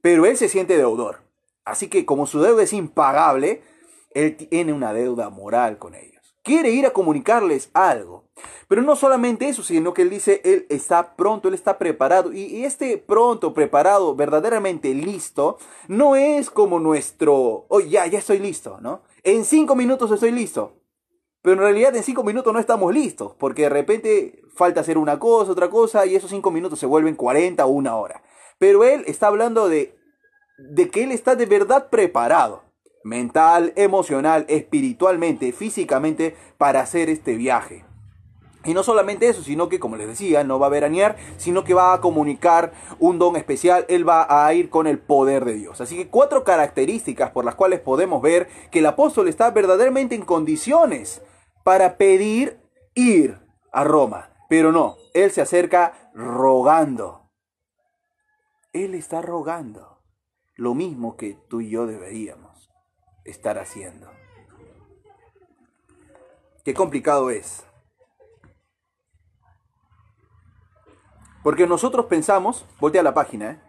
Pero 0.00 0.26
él 0.26 0.36
se 0.36 0.48
siente 0.48 0.76
deudor. 0.76 1.20
Así 1.64 1.86
que 1.86 2.04
como 2.04 2.26
su 2.26 2.40
deuda 2.42 2.64
es 2.64 2.72
impagable, 2.72 3.62
él 4.10 4.36
tiene 4.36 4.72
una 4.72 4.92
deuda 4.92 5.30
moral 5.30 5.78
con 5.78 5.94
ellos. 5.94 6.11
Quiere 6.42 6.70
ir 6.70 6.86
a 6.86 6.92
comunicarles 6.92 7.70
algo. 7.72 8.24
Pero 8.68 8.82
no 8.82 8.96
solamente 8.96 9.48
eso, 9.48 9.62
sino 9.62 9.92
que 9.94 10.02
él 10.02 10.10
dice, 10.10 10.40
él 10.44 10.66
está 10.68 11.14
pronto, 11.14 11.48
él 11.48 11.54
está 11.54 11.78
preparado. 11.78 12.32
Y 12.32 12.64
este 12.64 12.98
pronto, 12.98 13.54
preparado, 13.54 14.14
verdaderamente 14.14 14.94
listo, 14.94 15.58
no 15.88 16.16
es 16.16 16.50
como 16.50 16.80
nuestro, 16.80 17.66
oh, 17.68 17.80
ya, 17.80 18.06
ya 18.06 18.18
estoy 18.18 18.38
listo, 18.38 18.78
¿no? 18.80 19.02
En 19.22 19.44
cinco 19.44 19.74
minutos 19.76 20.10
estoy 20.10 20.32
listo. 20.32 20.78
Pero 21.42 21.54
en 21.54 21.60
realidad 21.60 21.94
en 21.96 22.04
cinco 22.04 22.22
minutos 22.22 22.52
no 22.52 22.60
estamos 22.60 22.94
listos, 22.94 23.34
porque 23.38 23.62
de 23.62 23.68
repente 23.68 24.42
falta 24.54 24.80
hacer 24.80 24.96
una 24.96 25.18
cosa, 25.18 25.52
otra 25.52 25.68
cosa, 25.68 26.06
y 26.06 26.14
esos 26.14 26.30
cinco 26.30 26.50
minutos 26.50 26.78
se 26.78 26.86
vuelven 26.86 27.16
40 27.16 27.66
o 27.66 27.68
una 27.68 27.96
hora. 27.96 28.22
Pero 28.58 28.84
él 28.84 29.02
está 29.06 29.26
hablando 29.26 29.68
de, 29.68 29.98
de 30.58 30.88
que 30.88 31.02
él 31.02 31.10
está 31.10 31.34
de 31.34 31.46
verdad 31.46 31.90
preparado 31.90 32.62
mental, 33.04 33.72
emocional, 33.76 34.44
espiritualmente, 34.48 35.52
físicamente, 35.52 36.36
para 36.58 36.80
hacer 36.80 37.08
este 37.08 37.34
viaje. 37.34 37.84
Y 38.64 38.74
no 38.74 38.84
solamente 38.84 39.28
eso, 39.28 39.42
sino 39.42 39.68
que, 39.68 39.80
como 39.80 39.96
les 39.96 40.06
decía, 40.06 40.44
no 40.44 40.58
va 40.58 40.66
a 40.66 40.70
veranear, 40.70 41.16
sino 41.36 41.64
que 41.64 41.74
va 41.74 41.94
a 41.94 42.00
comunicar 42.00 42.72
un 43.00 43.18
don 43.18 43.34
especial, 43.34 43.84
él 43.88 44.08
va 44.08 44.46
a 44.46 44.54
ir 44.54 44.70
con 44.70 44.86
el 44.86 44.98
poder 44.98 45.44
de 45.44 45.54
Dios. 45.54 45.80
Así 45.80 45.96
que 45.96 46.08
cuatro 46.08 46.44
características 46.44 47.30
por 47.30 47.44
las 47.44 47.56
cuales 47.56 47.80
podemos 47.80 48.22
ver 48.22 48.48
que 48.70 48.78
el 48.78 48.86
apóstol 48.86 49.26
está 49.26 49.50
verdaderamente 49.50 50.14
en 50.14 50.22
condiciones 50.22 51.22
para 51.64 51.96
pedir 51.96 52.60
ir 52.94 53.40
a 53.72 53.82
Roma. 53.82 54.30
Pero 54.48 54.70
no, 54.70 54.96
él 55.12 55.32
se 55.32 55.40
acerca 55.40 56.10
rogando. 56.14 57.30
Él 58.72 58.94
está 58.94 59.22
rogando 59.22 59.98
lo 60.54 60.74
mismo 60.74 61.16
que 61.16 61.36
tú 61.48 61.60
y 61.60 61.70
yo 61.70 61.86
deberíamos 61.86 62.71
estar 63.24 63.58
haciendo. 63.58 64.10
Qué 66.64 66.74
complicado 66.74 67.30
es. 67.30 67.64
Porque 71.42 71.66
nosotros 71.66 72.06
pensamos, 72.06 72.64
voltea 72.78 73.02
la 73.02 73.14
página, 73.14 73.50
¿eh? 73.50 73.60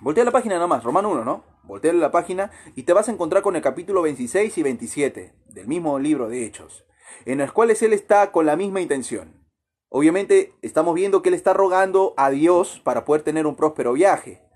Voltea 0.00 0.24
la 0.24 0.32
página 0.32 0.58
nomás, 0.58 0.82
Romano 0.82 1.10
1, 1.10 1.24
¿no? 1.24 1.44
Voltea 1.62 1.92
la 1.92 2.10
página 2.10 2.50
y 2.74 2.82
te 2.84 2.92
vas 2.92 3.08
a 3.08 3.12
encontrar 3.12 3.42
con 3.42 3.54
el 3.54 3.62
capítulo 3.62 4.02
26 4.02 4.58
y 4.58 4.62
27 4.62 5.34
del 5.46 5.66
mismo 5.68 5.98
libro 5.98 6.28
de 6.28 6.44
Hechos, 6.44 6.84
en 7.26 7.38
los 7.38 7.52
cuales 7.52 7.82
él 7.82 7.92
está 7.92 8.32
con 8.32 8.46
la 8.46 8.56
misma 8.56 8.80
intención. 8.80 9.46
Obviamente 9.88 10.54
estamos 10.62 10.94
viendo 10.94 11.22
que 11.22 11.28
él 11.28 11.34
está 11.34 11.52
rogando 11.52 12.14
a 12.16 12.30
Dios 12.30 12.80
para 12.84 13.04
poder 13.04 13.22
tener 13.22 13.46
un 13.46 13.56
próspero 13.56 13.92
viaje 13.92 14.47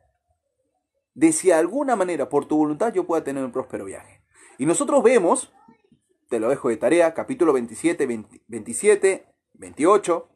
de 1.15 1.33
si 1.33 1.49
de 1.49 1.55
alguna 1.55 1.97
manera 1.97 2.29
por 2.29 2.47
tu 2.47 2.57
voluntad 2.57 2.93
yo 2.93 3.07
pueda 3.07 3.25
tener 3.25 3.45
un 3.45 3.53
próspero 3.53 3.85
viaje. 3.85 4.23
Y 4.59 4.67
nosotros 4.67 5.03
vemos, 5.03 5.53
te 6.29 6.39
lo 6.41 6.49
dejo 6.49 6.69
de 6.69 6.77
tarea, 6.77 7.15
capítulo 7.15 7.53
27, 7.53 8.07
27, 8.47 9.27
28, 9.55 10.29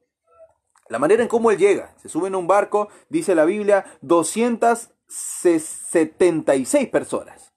la 0.88 0.98
manera 0.98 1.22
en 1.22 1.28
cómo 1.28 1.50
él 1.50 1.58
llega. 1.58 1.94
Se 1.98 2.08
sube 2.08 2.28
en 2.28 2.34
un 2.34 2.46
barco, 2.46 2.88
dice 3.08 3.34
la 3.34 3.44
Biblia, 3.44 3.84
276 4.02 6.88
personas. 6.88 7.52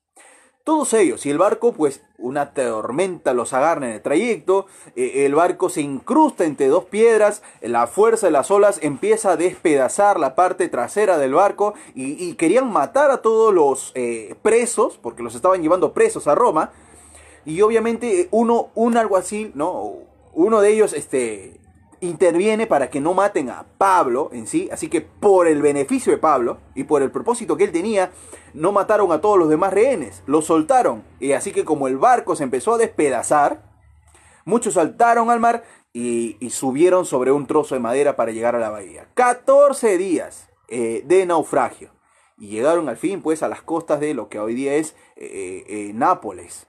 Todos 0.64 0.94
ellos, 0.94 1.26
y 1.26 1.32
el 1.32 1.38
barco, 1.38 1.74
pues 1.74 2.04
una 2.18 2.54
tormenta 2.54 3.34
los 3.34 3.54
agarra 3.54 3.88
en 3.88 3.94
el 3.94 4.02
trayecto, 4.02 4.68
eh, 4.96 5.26
el 5.26 5.34
barco 5.34 5.70
se 5.70 5.82
incrusta 5.82 6.46
entre 6.46 6.68
dos 6.68 6.86
piedras, 6.86 7.42
la 7.62 7.88
fuerza 7.88 8.28
de 8.28 8.32
las 8.32 8.52
olas 8.52 8.80
empieza 8.84 9.32
a 9.32 9.38
despedazar 9.38 10.20
la 10.20 10.36
parte 10.36 10.68
trasera 10.68 11.18
del 11.18 11.34
barco 11.34 11.74
y, 11.96 12.34
querían 12.36 12.72
matar 12.72 13.10
a 13.10 13.22
todos 13.22 13.54
los 13.54 13.92
eh, 13.96 14.36
presos, 14.42 15.00
porque 15.02 15.24
los 15.24 15.34
estaban 15.34 15.62
llevando 15.62 15.94
presos 15.94 16.28
a 16.28 16.36
Roma, 16.36 16.72
y 17.46 17.62
obviamente 17.62 18.28
uno, 18.32 18.70
un 18.76 18.98
alguacil, 18.98 19.52
¿no? 19.56 19.94
Uno 20.34 20.62
de 20.62 20.72
ellos, 20.72 20.94
este, 20.94 21.60
interviene 22.02 22.68
para 22.68 22.90
que 22.90 23.02
no 23.02 23.14
maten 23.14 23.50
a 23.50 23.66
Pablo 23.78 24.30
en 24.34 24.48
sí, 24.48 24.70
así 24.72 24.90
que 24.90 25.02
por 25.02 25.48
el 25.48 25.62
beneficio 25.62 26.12
de 26.12 26.18
Pablo 26.18 26.60
y 26.76 26.86
por 26.86 27.02
el 27.02 27.12
propósito 27.12 27.58
que 27.58 27.66
él 27.66 27.72
tenía, 27.72 28.12
no 28.54 28.72
mataron 28.72 29.12
a 29.12 29.22
todos 29.22 29.38
los 29.38 29.50
demás 29.50 29.74
rehenes, 29.74 30.24
los 30.26 30.46
soltaron. 30.46 31.04
Y 31.20 31.34
así 31.34 31.52
que 31.52 31.66
como 31.66 31.88
el 31.88 31.98
barco 31.98 32.36
se 32.36 32.44
empezó 32.44 32.74
a 32.74 32.78
despedazar, 32.78 33.64
muchos 34.46 34.76
saltaron 34.76 35.30
al 35.30 35.40
mar 35.40 35.64
y, 35.94 36.38
subieron 36.50 37.06
sobre 37.06 37.32
un 37.32 37.48
trozo 37.48 37.76
de 37.76 37.82
madera 37.82 38.16
para 38.16 38.32
llegar 38.32 38.56
a 38.56 38.60
la 38.60 38.70
bahía. 38.70 39.08
14 39.14 39.98
días 39.98 40.50
eh, 40.68 41.04
de 41.06 41.26
naufragio. 41.26 41.92
Y 42.38 42.48
llegaron 42.48 42.88
al 42.88 42.98
fin 42.98 43.22
pues 43.22 43.44
a 43.44 43.50
las 43.50 43.62
costas 43.62 44.00
de 44.00 44.14
lo 44.14 44.30
que 44.30 44.40
hoy 44.40 44.54
día 44.56 44.76
es 44.76 44.96
eh, 45.18 45.66
eh, 45.68 45.92
Nápoles. 45.94 46.68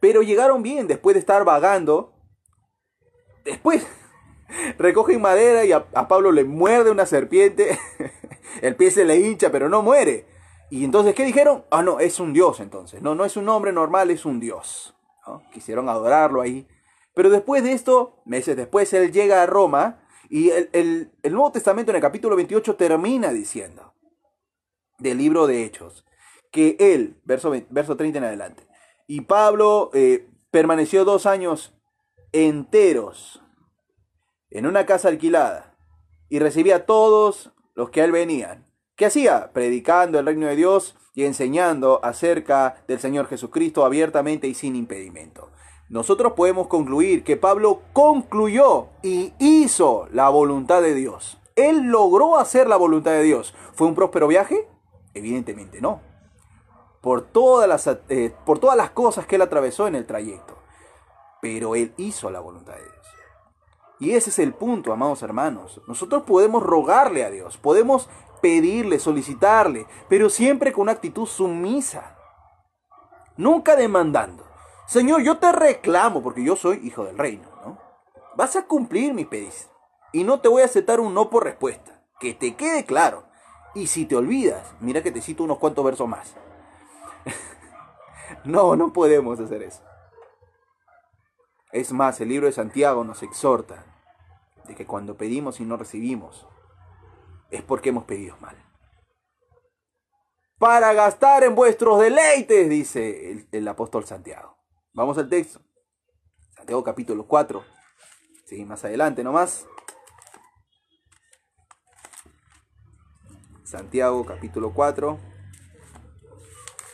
Pero 0.00 0.22
llegaron 0.22 0.62
bien 0.62 0.86
después 0.86 1.14
de 1.14 1.20
estar 1.20 1.44
vagando. 1.44 2.12
Después 3.44 3.86
recogen 4.78 5.20
madera 5.20 5.64
y 5.64 5.72
a, 5.72 5.84
Pablo 6.08 6.32
le 6.32 6.44
muerde 6.44 6.90
una 6.90 7.06
serpiente, 7.06 7.78
el 8.62 8.76
pie 8.76 8.90
se 8.90 9.04
le 9.04 9.16
hincha, 9.16 9.50
pero 9.50 9.68
no 9.68 9.82
muere. 9.82 10.26
Y 10.70 10.84
entonces, 10.84 11.14
¿qué 11.14 11.24
dijeron? 11.24 11.64
Ah, 11.70 11.82
no, 11.82 12.00
es 12.00 12.18
un 12.20 12.32
dios 12.32 12.60
entonces. 12.60 13.02
No, 13.02 13.14
no 13.14 13.24
es 13.24 13.36
un 13.36 13.48
hombre 13.48 13.72
normal, 13.72 14.10
es 14.10 14.24
un 14.24 14.40
dios. 14.40 14.94
Quisieron 15.52 15.88
adorarlo 15.88 16.40
ahí. 16.40 16.66
Pero 17.14 17.30
después 17.30 17.62
de 17.62 17.72
esto, 17.72 18.22
meses 18.24 18.56
después, 18.56 18.92
él 18.92 19.12
llega 19.12 19.42
a 19.42 19.46
Roma 19.46 20.04
y 20.28 20.50
el, 20.50 21.12
Nuevo 21.22 21.52
Testamento 21.52 21.92
en 21.92 21.96
el 21.96 22.02
capítulo 22.02 22.34
28 22.34 22.74
termina 22.76 23.32
diciendo, 23.32 23.94
del 24.98 25.18
libro 25.18 25.46
de 25.46 25.64
Hechos, 25.64 26.04
que 26.50 26.76
él, 26.80 27.20
verso, 27.24 27.52
verso 27.70 27.96
30 27.96 28.18
en 28.18 28.24
adelante, 28.24 28.66
y 29.06 29.22
Pablo 29.22 29.90
eh, 29.92 30.28
permaneció 30.50 31.04
dos 31.04 31.26
años 31.26 31.74
enteros 32.32 33.43
en 34.54 34.66
una 34.66 34.86
casa 34.86 35.08
alquilada 35.08 35.74
y 36.30 36.38
recibía 36.38 36.76
a 36.76 36.86
todos 36.86 37.52
los 37.74 37.90
que 37.90 38.00
a 38.00 38.04
él 38.04 38.12
venían. 38.12 38.66
¿Qué 38.96 39.06
hacía? 39.06 39.52
Predicando 39.52 40.18
el 40.18 40.26
reino 40.26 40.46
de 40.46 40.56
Dios 40.56 40.96
y 41.12 41.24
enseñando 41.24 42.00
acerca 42.04 42.76
del 42.86 43.00
Señor 43.00 43.26
Jesucristo 43.26 43.84
abiertamente 43.84 44.46
y 44.46 44.54
sin 44.54 44.76
impedimento. 44.76 45.50
Nosotros 45.88 46.32
podemos 46.34 46.68
concluir 46.68 47.24
que 47.24 47.36
Pablo 47.36 47.82
concluyó 47.92 48.88
y 49.02 49.32
hizo 49.38 50.08
la 50.12 50.28
voluntad 50.28 50.82
de 50.82 50.94
Dios. 50.94 51.38
Él 51.56 51.82
logró 51.82 52.38
hacer 52.38 52.68
la 52.68 52.76
voluntad 52.76 53.10
de 53.10 53.22
Dios. 53.22 53.54
¿Fue 53.74 53.88
un 53.88 53.94
próspero 53.94 54.28
viaje? 54.28 54.68
Evidentemente 55.14 55.80
no. 55.80 56.00
Por 57.00 57.22
todas 57.22 57.68
las, 57.68 57.98
eh, 58.08 58.34
por 58.46 58.60
todas 58.60 58.76
las 58.76 58.90
cosas 58.90 59.26
que 59.26 59.36
él 59.36 59.42
atravesó 59.42 59.88
en 59.88 59.96
el 59.96 60.06
trayecto. 60.06 60.56
Pero 61.42 61.74
él 61.74 61.92
hizo 61.96 62.30
la 62.30 62.40
voluntad 62.40 62.74
de 62.74 62.82
Dios. 62.82 63.13
Y 64.00 64.12
ese 64.12 64.30
es 64.30 64.38
el 64.38 64.52
punto, 64.54 64.92
amados 64.92 65.22
hermanos. 65.22 65.80
Nosotros 65.86 66.24
podemos 66.24 66.62
rogarle 66.62 67.24
a 67.24 67.30
Dios, 67.30 67.56
podemos 67.56 68.08
pedirle, 68.40 68.98
solicitarle, 68.98 69.86
pero 70.08 70.28
siempre 70.28 70.72
con 70.72 70.82
una 70.82 70.92
actitud 70.92 71.26
sumisa. 71.26 72.16
Nunca 73.36 73.76
demandando. 73.76 74.44
Señor, 74.86 75.22
yo 75.22 75.38
te 75.38 75.50
reclamo 75.50 76.22
porque 76.22 76.44
yo 76.44 76.56
soy 76.56 76.80
hijo 76.84 77.04
del 77.04 77.16
reino, 77.16 77.48
¿no? 77.64 77.78
Vas 78.36 78.56
a 78.56 78.66
cumplir 78.66 79.14
mi 79.14 79.24
pedido 79.24 79.52
y 80.12 80.22
no 80.22 80.40
te 80.40 80.48
voy 80.48 80.62
a 80.62 80.66
aceptar 80.66 81.00
un 81.00 81.14
no 81.14 81.30
por 81.30 81.44
respuesta. 81.44 82.00
Que 82.20 82.34
te 82.34 82.54
quede 82.54 82.84
claro. 82.84 83.24
Y 83.74 83.88
si 83.88 84.06
te 84.06 84.14
olvidas, 84.14 84.72
mira 84.80 85.02
que 85.02 85.10
te 85.10 85.20
cito 85.20 85.42
unos 85.42 85.58
cuantos 85.58 85.84
versos 85.84 86.08
más. 86.08 86.34
no, 88.44 88.76
no 88.76 88.92
podemos 88.92 89.40
hacer 89.40 89.62
eso. 89.64 89.82
Es 91.74 91.92
más, 91.92 92.20
el 92.20 92.28
libro 92.28 92.46
de 92.46 92.52
Santiago 92.52 93.02
nos 93.02 93.24
exhorta 93.24 93.84
de 94.68 94.76
que 94.76 94.86
cuando 94.86 95.16
pedimos 95.16 95.58
y 95.58 95.64
no 95.64 95.76
recibimos, 95.76 96.46
es 97.50 97.62
porque 97.62 97.88
hemos 97.88 98.04
pedido 98.04 98.36
mal. 98.36 98.56
Para 100.56 100.92
gastar 100.92 101.42
en 101.42 101.56
vuestros 101.56 101.98
deleites, 101.98 102.68
dice 102.68 103.48
el, 103.50 103.66
apóstol 103.66 104.04
Santiago. 104.04 104.56
Vamos 104.92 105.18
al 105.18 105.28
texto. 105.28 105.62
Santiago 106.54 106.84
capítulo 106.84 107.26
4. 107.26 107.64
Sí, 108.46 108.64
más 108.64 108.84
adelante 108.84 109.24
nomás. 109.24 109.66
Santiago 113.64 114.24
capítulo 114.24 114.72
4, 114.72 115.18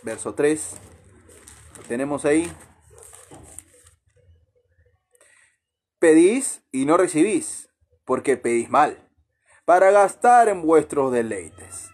verso 0.05 0.35
3. 0.35 0.77
Lo 1.77 1.83
tenemos 1.83 2.25
ahí. 2.25 2.51
Pedís 6.01 6.65
y 6.73 6.87
no 6.87 6.97
recibís, 6.97 7.69
porque 8.07 8.39
pedís 8.39 8.71
mal, 8.71 9.07
para 9.67 9.91
gastar 9.91 10.49
en 10.49 10.63
vuestros 10.63 11.13
deleites. 11.13 11.91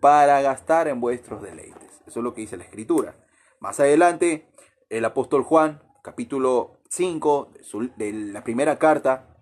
Para 0.00 0.40
gastar 0.40 0.88
en 0.88 0.98
vuestros 0.98 1.42
deleites. 1.42 2.02
Eso 2.06 2.20
es 2.20 2.24
lo 2.24 2.32
que 2.32 2.40
dice 2.40 2.56
la 2.56 2.64
escritura. 2.64 3.14
Más 3.60 3.78
adelante, 3.80 4.48
el 4.88 5.04
apóstol 5.04 5.42
Juan, 5.42 5.82
capítulo 6.02 6.80
5 6.88 7.52
de, 7.96 8.12
la 8.12 8.42
primera 8.44 8.78
carta, 8.78 9.36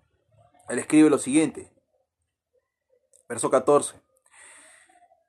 él 0.67 0.77
escribe 0.77 1.09
lo 1.09 1.17
siguiente. 1.17 1.71
Verso 3.29 3.49
14. 3.49 3.95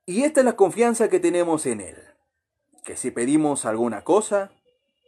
Y 0.05 0.25
esta 0.25 0.41
es 0.41 0.47
la 0.47 0.57
confianza 0.57 1.09
que 1.09 1.21
tenemos 1.21 1.65
en 1.67 1.81
Él, 1.81 1.97
que 2.85 2.97
si 2.97 3.13
pedimos 3.13 3.67
alguna 3.67 4.03
cosa, 4.03 4.51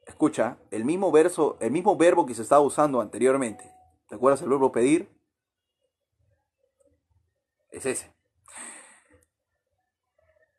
escucha, 0.07 0.59
el 0.71 0.85
mismo 0.85 1.11
verso, 1.13 1.57
el 1.61 1.71
mismo 1.71 1.97
verbo 1.97 2.27
que 2.27 2.35
se 2.35 2.43
estaba 2.43 2.61
usando 2.61 3.01
anteriormente. 3.01 3.73
¿Te 4.09 4.17
acuerdas 4.17 4.43
el 4.43 4.49
verbo 4.49 4.73
pedir? 4.73 5.09
Es 7.71 7.87
ese. 7.87 8.13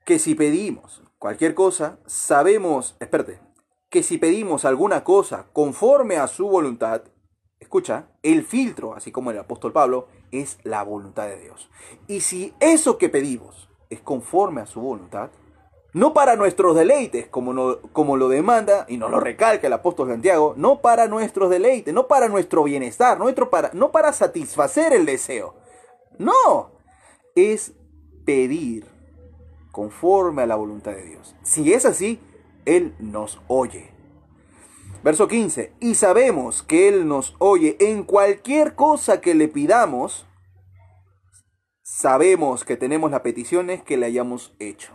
Que 0.05 0.19
si 0.19 0.35
pedimos 0.35 1.01
cualquier 1.17 1.55
cosa, 1.55 1.99
sabemos, 2.05 2.95
espérate, 2.99 3.39
que 3.89 4.03
si 4.03 4.17
pedimos 4.17 4.65
alguna 4.65 5.03
cosa 5.03 5.47
conforme 5.53 6.17
a 6.17 6.27
su 6.27 6.47
voluntad, 6.47 7.03
escucha, 7.59 8.09
el 8.21 8.43
filtro, 8.43 8.93
así 8.93 9.11
como 9.11 9.31
el 9.31 9.39
apóstol 9.39 9.71
Pablo, 9.71 10.07
es 10.31 10.59
la 10.63 10.83
voluntad 10.83 11.27
de 11.27 11.39
Dios. 11.39 11.69
Y 12.07 12.21
si 12.21 12.53
eso 12.59 12.97
que 12.97 13.09
pedimos 13.09 13.69
es 13.89 14.01
conforme 14.01 14.61
a 14.61 14.65
su 14.65 14.81
voluntad, 14.81 15.31
no 15.95 16.13
para 16.13 16.35
nuestros 16.35 16.75
deleites, 16.75 17.27
como, 17.27 17.79
como 17.93 18.17
lo 18.17 18.27
demanda 18.27 18.85
y 18.89 18.97
nos 18.97 19.09
lo 19.11 19.21
recalca 19.21 19.67
el 19.67 19.71
apóstol 19.71 20.09
Santiago, 20.09 20.53
no 20.57 20.81
para 20.81 21.07
nuestros 21.07 21.49
deleites, 21.49 21.93
no 21.93 22.07
para 22.07 22.27
nuestro 22.27 22.65
bienestar, 22.65 23.17
nuestro 23.17 23.49
para, 23.49 23.71
no 23.71 23.93
para 23.93 24.11
satisfacer 24.11 24.91
el 24.91 25.05
deseo. 25.05 25.55
No, 26.19 26.71
es 27.33 27.71
pedir 28.25 28.85
conforme 29.71 30.41
a 30.41 30.47
la 30.47 30.57
voluntad 30.57 30.91
de 30.91 31.03
Dios. 31.03 31.33
Si 31.43 31.71
es 31.71 31.85
así, 31.85 32.19
Él 32.65 32.93
nos 32.99 33.39
oye. 33.47 33.89
Verso 35.01 35.29
15, 35.29 35.75
y 35.79 35.95
sabemos 35.95 36.61
que 36.61 36.89
Él 36.89 37.07
nos 37.07 37.37
oye 37.39 37.77
en 37.79 38.03
cualquier 38.03 38.75
cosa 38.75 39.21
que 39.21 39.33
le 39.33 39.47
pidamos, 39.47 40.27
sabemos 41.83 42.65
que 42.65 42.75
tenemos 42.75 43.11
las 43.11 43.21
peticiones 43.21 43.81
que 43.81 43.95
le 43.95 44.07
hayamos 44.07 44.53
hecho. 44.59 44.91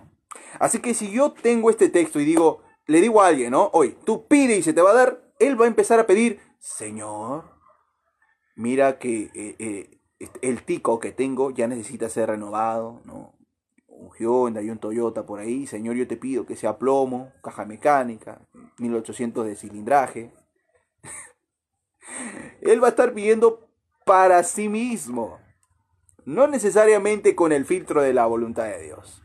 Así 0.59 0.81
que 0.81 0.95
si 0.95 1.11
yo 1.11 1.33
tengo 1.33 1.71
este 1.71 1.89
texto 1.89 2.21
y 2.21 2.25
digo, 2.25 2.63
le 2.87 3.01
digo 3.01 3.23
a 3.23 3.29
alguien, 3.29 3.53
¿no? 3.53 3.71
Hoy, 3.73 3.97
tú 4.05 4.27
pide 4.27 4.57
y 4.57 4.63
se 4.63 4.73
te 4.73 4.83
va 4.83 4.91
a 4.91 4.95
dar, 4.95 5.23
él 5.39 5.61
va 5.61 5.65
a 5.65 5.69
empezar 5.69 6.01
a 6.01 6.07
pedir, 6.07 6.41
Señor, 6.59 7.45
mira 8.57 8.99
que 8.99 9.31
eh, 9.35 9.57
eh, 9.59 10.01
el 10.43 10.63
tico 10.65 11.01
que 11.01 11.13
tengo 11.13 11.51
ya 11.51 11.67
necesita 11.67 12.09
ser 12.09 12.31
renovado, 12.31 13.01
¿no? 13.05 13.35
Un 13.87 14.11
Hyundai, 14.19 14.71
un 14.71 14.79
Toyota 14.79 15.25
por 15.25 15.41
ahí, 15.41 15.67
Señor, 15.67 15.95
yo 15.95 16.09
te 16.09 16.17
pido 16.17 16.47
que 16.47 16.57
sea 16.57 16.79
plomo, 16.79 17.33
caja 17.43 17.65
mecánica, 17.65 18.41
1800 18.79 19.47
de 19.47 19.57
cilindraje. 19.57 20.33
él 22.61 22.83
va 22.83 22.89
a 22.89 22.91
estar 22.91 23.13
pidiendo 23.13 23.69
para 24.05 24.43
sí 24.43 24.69
mismo, 24.69 25.39
no 26.25 26.47
necesariamente 26.47 27.35
con 27.35 27.53
el 27.53 27.65
filtro 27.65 28.03
de 28.03 28.13
la 28.13 28.27
voluntad 28.27 28.65
de 28.65 28.83
Dios. 28.83 29.23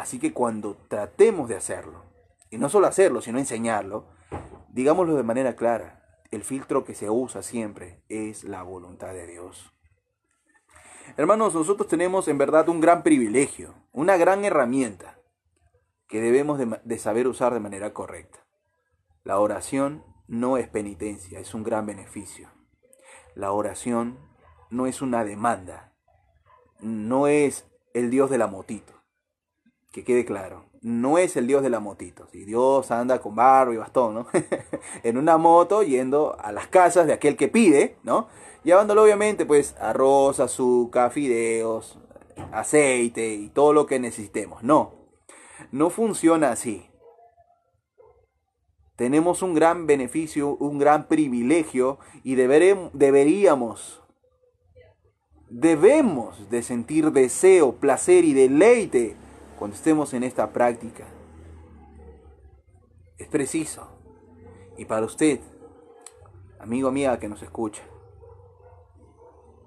Así 0.00 0.18
que 0.18 0.32
cuando 0.32 0.78
tratemos 0.88 1.46
de 1.50 1.56
hacerlo, 1.56 2.06
y 2.48 2.56
no 2.56 2.70
solo 2.70 2.86
hacerlo, 2.86 3.20
sino 3.20 3.38
enseñarlo, 3.38 4.06
digámoslo 4.70 5.14
de 5.14 5.22
manera 5.22 5.56
clara, 5.56 6.02
el 6.30 6.42
filtro 6.42 6.86
que 6.86 6.94
se 6.94 7.10
usa 7.10 7.42
siempre 7.42 8.02
es 8.08 8.44
la 8.44 8.62
voluntad 8.62 9.12
de 9.12 9.26
Dios. 9.26 9.74
Hermanos, 11.18 11.54
nosotros 11.54 11.86
tenemos 11.86 12.28
en 12.28 12.38
verdad 12.38 12.70
un 12.70 12.80
gran 12.80 13.02
privilegio, 13.02 13.74
una 13.92 14.16
gran 14.16 14.42
herramienta 14.42 15.20
que 16.08 16.22
debemos 16.22 16.58
de, 16.58 16.98
saber 16.98 17.28
usar 17.28 17.52
de 17.52 17.60
manera 17.60 17.92
correcta. 17.92 18.46
La 19.22 19.38
oración 19.38 20.02
no 20.26 20.56
es 20.56 20.66
penitencia, 20.66 21.40
es 21.40 21.52
un 21.52 21.62
gran 21.62 21.84
beneficio. 21.84 22.48
La 23.34 23.52
oración 23.52 24.18
no 24.70 24.86
es 24.86 25.02
una 25.02 25.26
demanda, 25.26 25.92
no 26.80 27.26
es 27.26 27.66
el 27.92 28.08
Dios 28.08 28.30
de 28.30 28.38
la 28.38 28.46
motito 28.46 28.99
que 29.92 30.04
quede 30.04 30.24
claro, 30.24 30.66
no 30.82 31.18
es 31.18 31.36
el 31.36 31.46
Dios 31.46 31.62
de 31.62 31.70
la 31.70 31.80
motito. 31.80 32.26
Si 32.30 32.44
Dios 32.44 32.90
anda 32.90 33.20
con 33.20 33.34
barro 33.34 33.72
y 33.72 33.76
bastón, 33.76 34.14
¿no? 34.14 34.26
en 35.02 35.18
una 35.18 35.36
moto 35.36 35.82
yendo 35.82 36.36
a 36.40 36.52
las 36.52 36.68
casas 36.68 37.06
de 37.06 37.12
aquel 37.12 37.36
que 37.36 37.48
pide, 37.48 37.96
¿no? 38.02 38.28
Llevándolo 38.62 39.02
obviamente 39.02 39.46
pues 39.46 39.74
arroz, 39.80 40.38
azúcar, 40.40 41.10
fideos, 41.10 41.98
aceite 42.52 43.34
y 43.34 43.48
todo 43.48 43.72
lo 43.72 43.86
que 43.86 43.98
necesitemos. 43.98 44.62
No, 44.62 44.94
no 45.72 45.90
funciona 45.90 46.52
así. 46.52 46.86
Tenemos 48.96 49.42
un 49.42 49.54
gran 49.54 49.86
beneficio, 49.86 50.56
un 50.56 50.78
gran 50.78 51.08
privilegio 51.08 51.98
y 52.22 52.34
deberíamos, 52.34 54.02
debemos 55.48 56.50
de 56.50 56.62
sentir 56.62 57.10
deseo, 57.10 57.76
placer 57.76 58.26
y 58.26 58.34
deleite 58.34 59.16
cuando 59.60 59.76
estemos 59.76 60.14
en 60.14 60.22
esta 60.22 60.54
práctica. 60.54 61.04
Es 63.18 63.28
preciso. 63.28 63.86
Y 64.78 64.86
para 64.86 65.04
usted, 65.04 65.38
amigo 66.58 66.88
amiga 66.88 67.18
que 67.18 67.28
nos 67.28 67.42
escucha, 67.42 67.82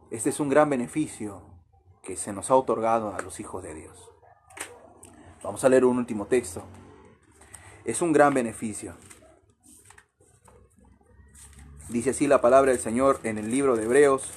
este 0.09 0.31
es 0.31 0.39
un 0.39 0.49
gran 0.49 0.67
beneficio 0.71 1.43
que 2.01 2.17
se 2.17 2.33
nos 2.33 2.49
ha 2.49 2.55
otorgado 2.55 3.13
a 3.13 3.21
los 3.21 3.39
hijos 3.39 3.61
de 3.61 3.75
Dios. 3.75 4.09
Vamos 5.43 5.63
a 5.63 5.69
leer 5.69 5.85
un 5.85 5.99
último 5.99 6.25
texto. 6.25 6.63
Es 7.85 8.01
un 8.01 8.13
gran 8.13 8.33
beneficio. 8.33 8.95
Dice 11.89 12.09
así 12.09 12.25
la 12.25 12.41
palabra 12.41 12.71
del 12.71 12.81
Señor 12.81 13.19
en 13.21 13.37
el 13.37 13.51
libro 13.51 13.75
de 13.75 13.83
Hebreos, 13.83 14.31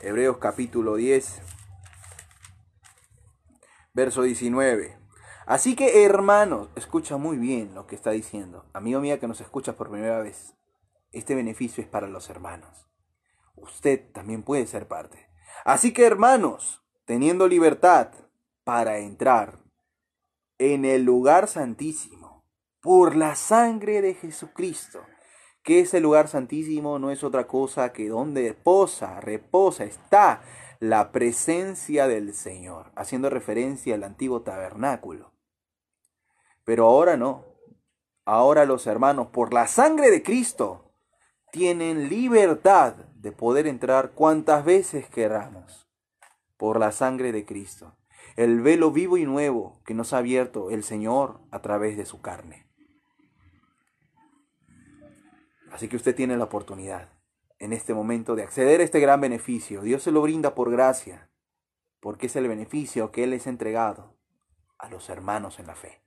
Hebreos 0.00 0.38
capítulo 0.38 0.94
10, 0.94 1.47
verso 3.98 4.22
19. 4.22 4.96
Así 5.44 5.74
que 5.74 6.04
hermanos, 6.04 6.68
escucha 6.76 7.16
muy 7.16 7.36
bien 7.36 7.74
lo 7.74 7.88
que 7.88 7.96
está 7.96 8.12
diciendo. 8.12 8.64
Amigo 8.72 9.00
mío 9.00 9.18
que 9.18 9.26
nos 9.26 9.40
escuchas 9.40 9.74
por 9.74 9.90
primera 9.90 10.20
vez, 10.20 10.54
este 11.10 11.34
beneficio 11.34 11.82
es 11.82 11.90
para 11.90 12.06
los 12.06 12.30
hermanos. 12.30 12.86
Usted 13.56 14.12
también 14.12 14.44
puede 14.44 14.68
ser 14.68 14.86
parte. 14.86 15.28
Así 15.64 15.92
que 15.92 16.06
hermanos, 16.06 16.80
teniendo 17.06 17.48
libertad 17.48 18.10
para 18.62 18.98
entrar 18.98 19.58
en 20.58 20.84
el 20.84 21.02
lugar 21.02 21.48
santísimo 21.48 22.44
por 22.80 23.16
la 23.16 23.34
sangre 23.34 24.00
de 24.00 24.14
Jesucristo, 24.14 25.00
que 25.64 25.80
ese 25.80 25.98
lugar 25.98 26.28
santísimo 26.28 27.00
no 27.00 27.10
es 27.10 27.24
otra 27.24 27.48
cosa 27.48 27.92
que 27.92 28.08
donde 28.08 28.54
posa, 28.54 29.20
reposa, 29.20 29.82
está 29.82 30.40
la 30.80 31.10
presencia 31.10 32.06
del 32.06 32.34
Señor, 32.34 32.92
haciendo 32.94 33.30
referencia 33.30 33.94
al 33.94 34.04
antiguo 34.04 34.42
tabernáculo. 34.42 35.32
Pero 36.64 36.86
ahora 36.86 37.16
no. 37.16 37.44
Ahora 38.24 38.64
los 38.64 38.86
hermanos, 38.86 39.28
por 39.28 39.52
la 39.52 39.66
sangre 39.66 40.10
de 40.10 40.22
Cristo, 40.22 40.92
tienen 41.50 42.08
libertad 42.08 42.94
de 43.14 43.32
poder 43.32 43.66
entrar 43.66 44.12
cuantas 44.12 44.64
veces 44.64 45.08
queramos. 45.08 45.88
Por 46.56 46.78
la 46.78 46.92
sangre 46.92 47.32
de 47.32 47.44
Cristo. 47.44 47.96
El 48.36 48.60
velo 48.60 48.92
vivo 48.92 49.16
y 49.16 49.24
nuevo 49.24 49.80
que 49.84 49.94
nos 49.94 50.12
ha 50.12 50.18
abierto 50.18 50.70
el 50.70 50.84
Señor 50.84 51.40
a 51.50 51.60
través 51.60 51.96
de 51.96 52.06
su 52.06 52.20
carne. 52.20 52.68
Así 55.72 55.88
que 55.88 55.96
usted 55.96 56.14
tiene 56.14 56.36
la 56.36 56.44
oportunidad 56.44 57.17
en 57.58 57.72
este 57.72 57.94
momento 57.94 58.36
de 58.36 58.42
acceder 58.42 58.80
a 58.80 58.84
este 58.84 59.00
gran 59.00 59.20
beneficio. 59.20 59.82
Dios 59.82 60.02
se 60.02 60.12
lo 60.12 60.22
brinda 60.22 60.54
por 60.54 60.70
gracia, 60.70 61.28
porque 62.00 62.26
es 62.26 62.36
el 62.36 62.48
beneficio 62.48 63.10
que 63.10 63.24
Él 63.24 63.32
ha 63.32 63.48
entregado 63.48 64.14
a 64.78 64.88
los 64.88 65.08
hermanos 65.08 65.58
en 65.58 65.66
la 65.66 65.74
fe. 65.74 66.00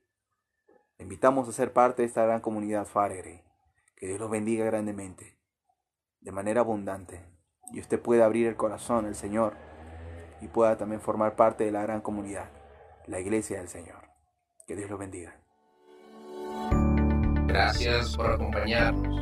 Le 0.98 1.04
invitamos 1.04 1.48
a 1.48 1.52
ser 1.52 1.72
parte 1.72 2.02
de 2.02 2.08
esta 2.08 2.24
gran 2.24 2.40
comunidad 2.40 2.86
Faregre. 2.86 3.44
Que 3.96 4.06
Dios 4.06 4.18
los 4.18 4.30
bendiga 4.30 4.64
grandemente, 4.64 5.38
de 6.20 6.32
manera 6.32 6.60
abundante, 6.60 7.24
y 7.72 7.80
usted 7.80 8.00
pueda 8.00 8.24
abrir 8.24 8.48
el 8.48 8.56
corazón 8.56 9.06
al 9.06 9.14
Señor 9.14 9.54
y 10.40 10.48
pueda 10.48 10.76
también 10.76 11.00
formar 11.00 11.36
parte 11.36 11.64
de 11.64 11.70
la 11.70 11.82
gran 11.82 12.00
comunidad, 12.00 12.50
la 13.06 13.20
iglesia 13.20 13.58
del 13.58 13.68
Señor. 13.68 14.10
Que 14.66 14.74
Dios 14.74 14.90
los 14.90 14.98
bendiga. 14.98 15.36
Gracias 17.46 18.16
por 18.16 18.32
acompañarnos. 18.32 19.21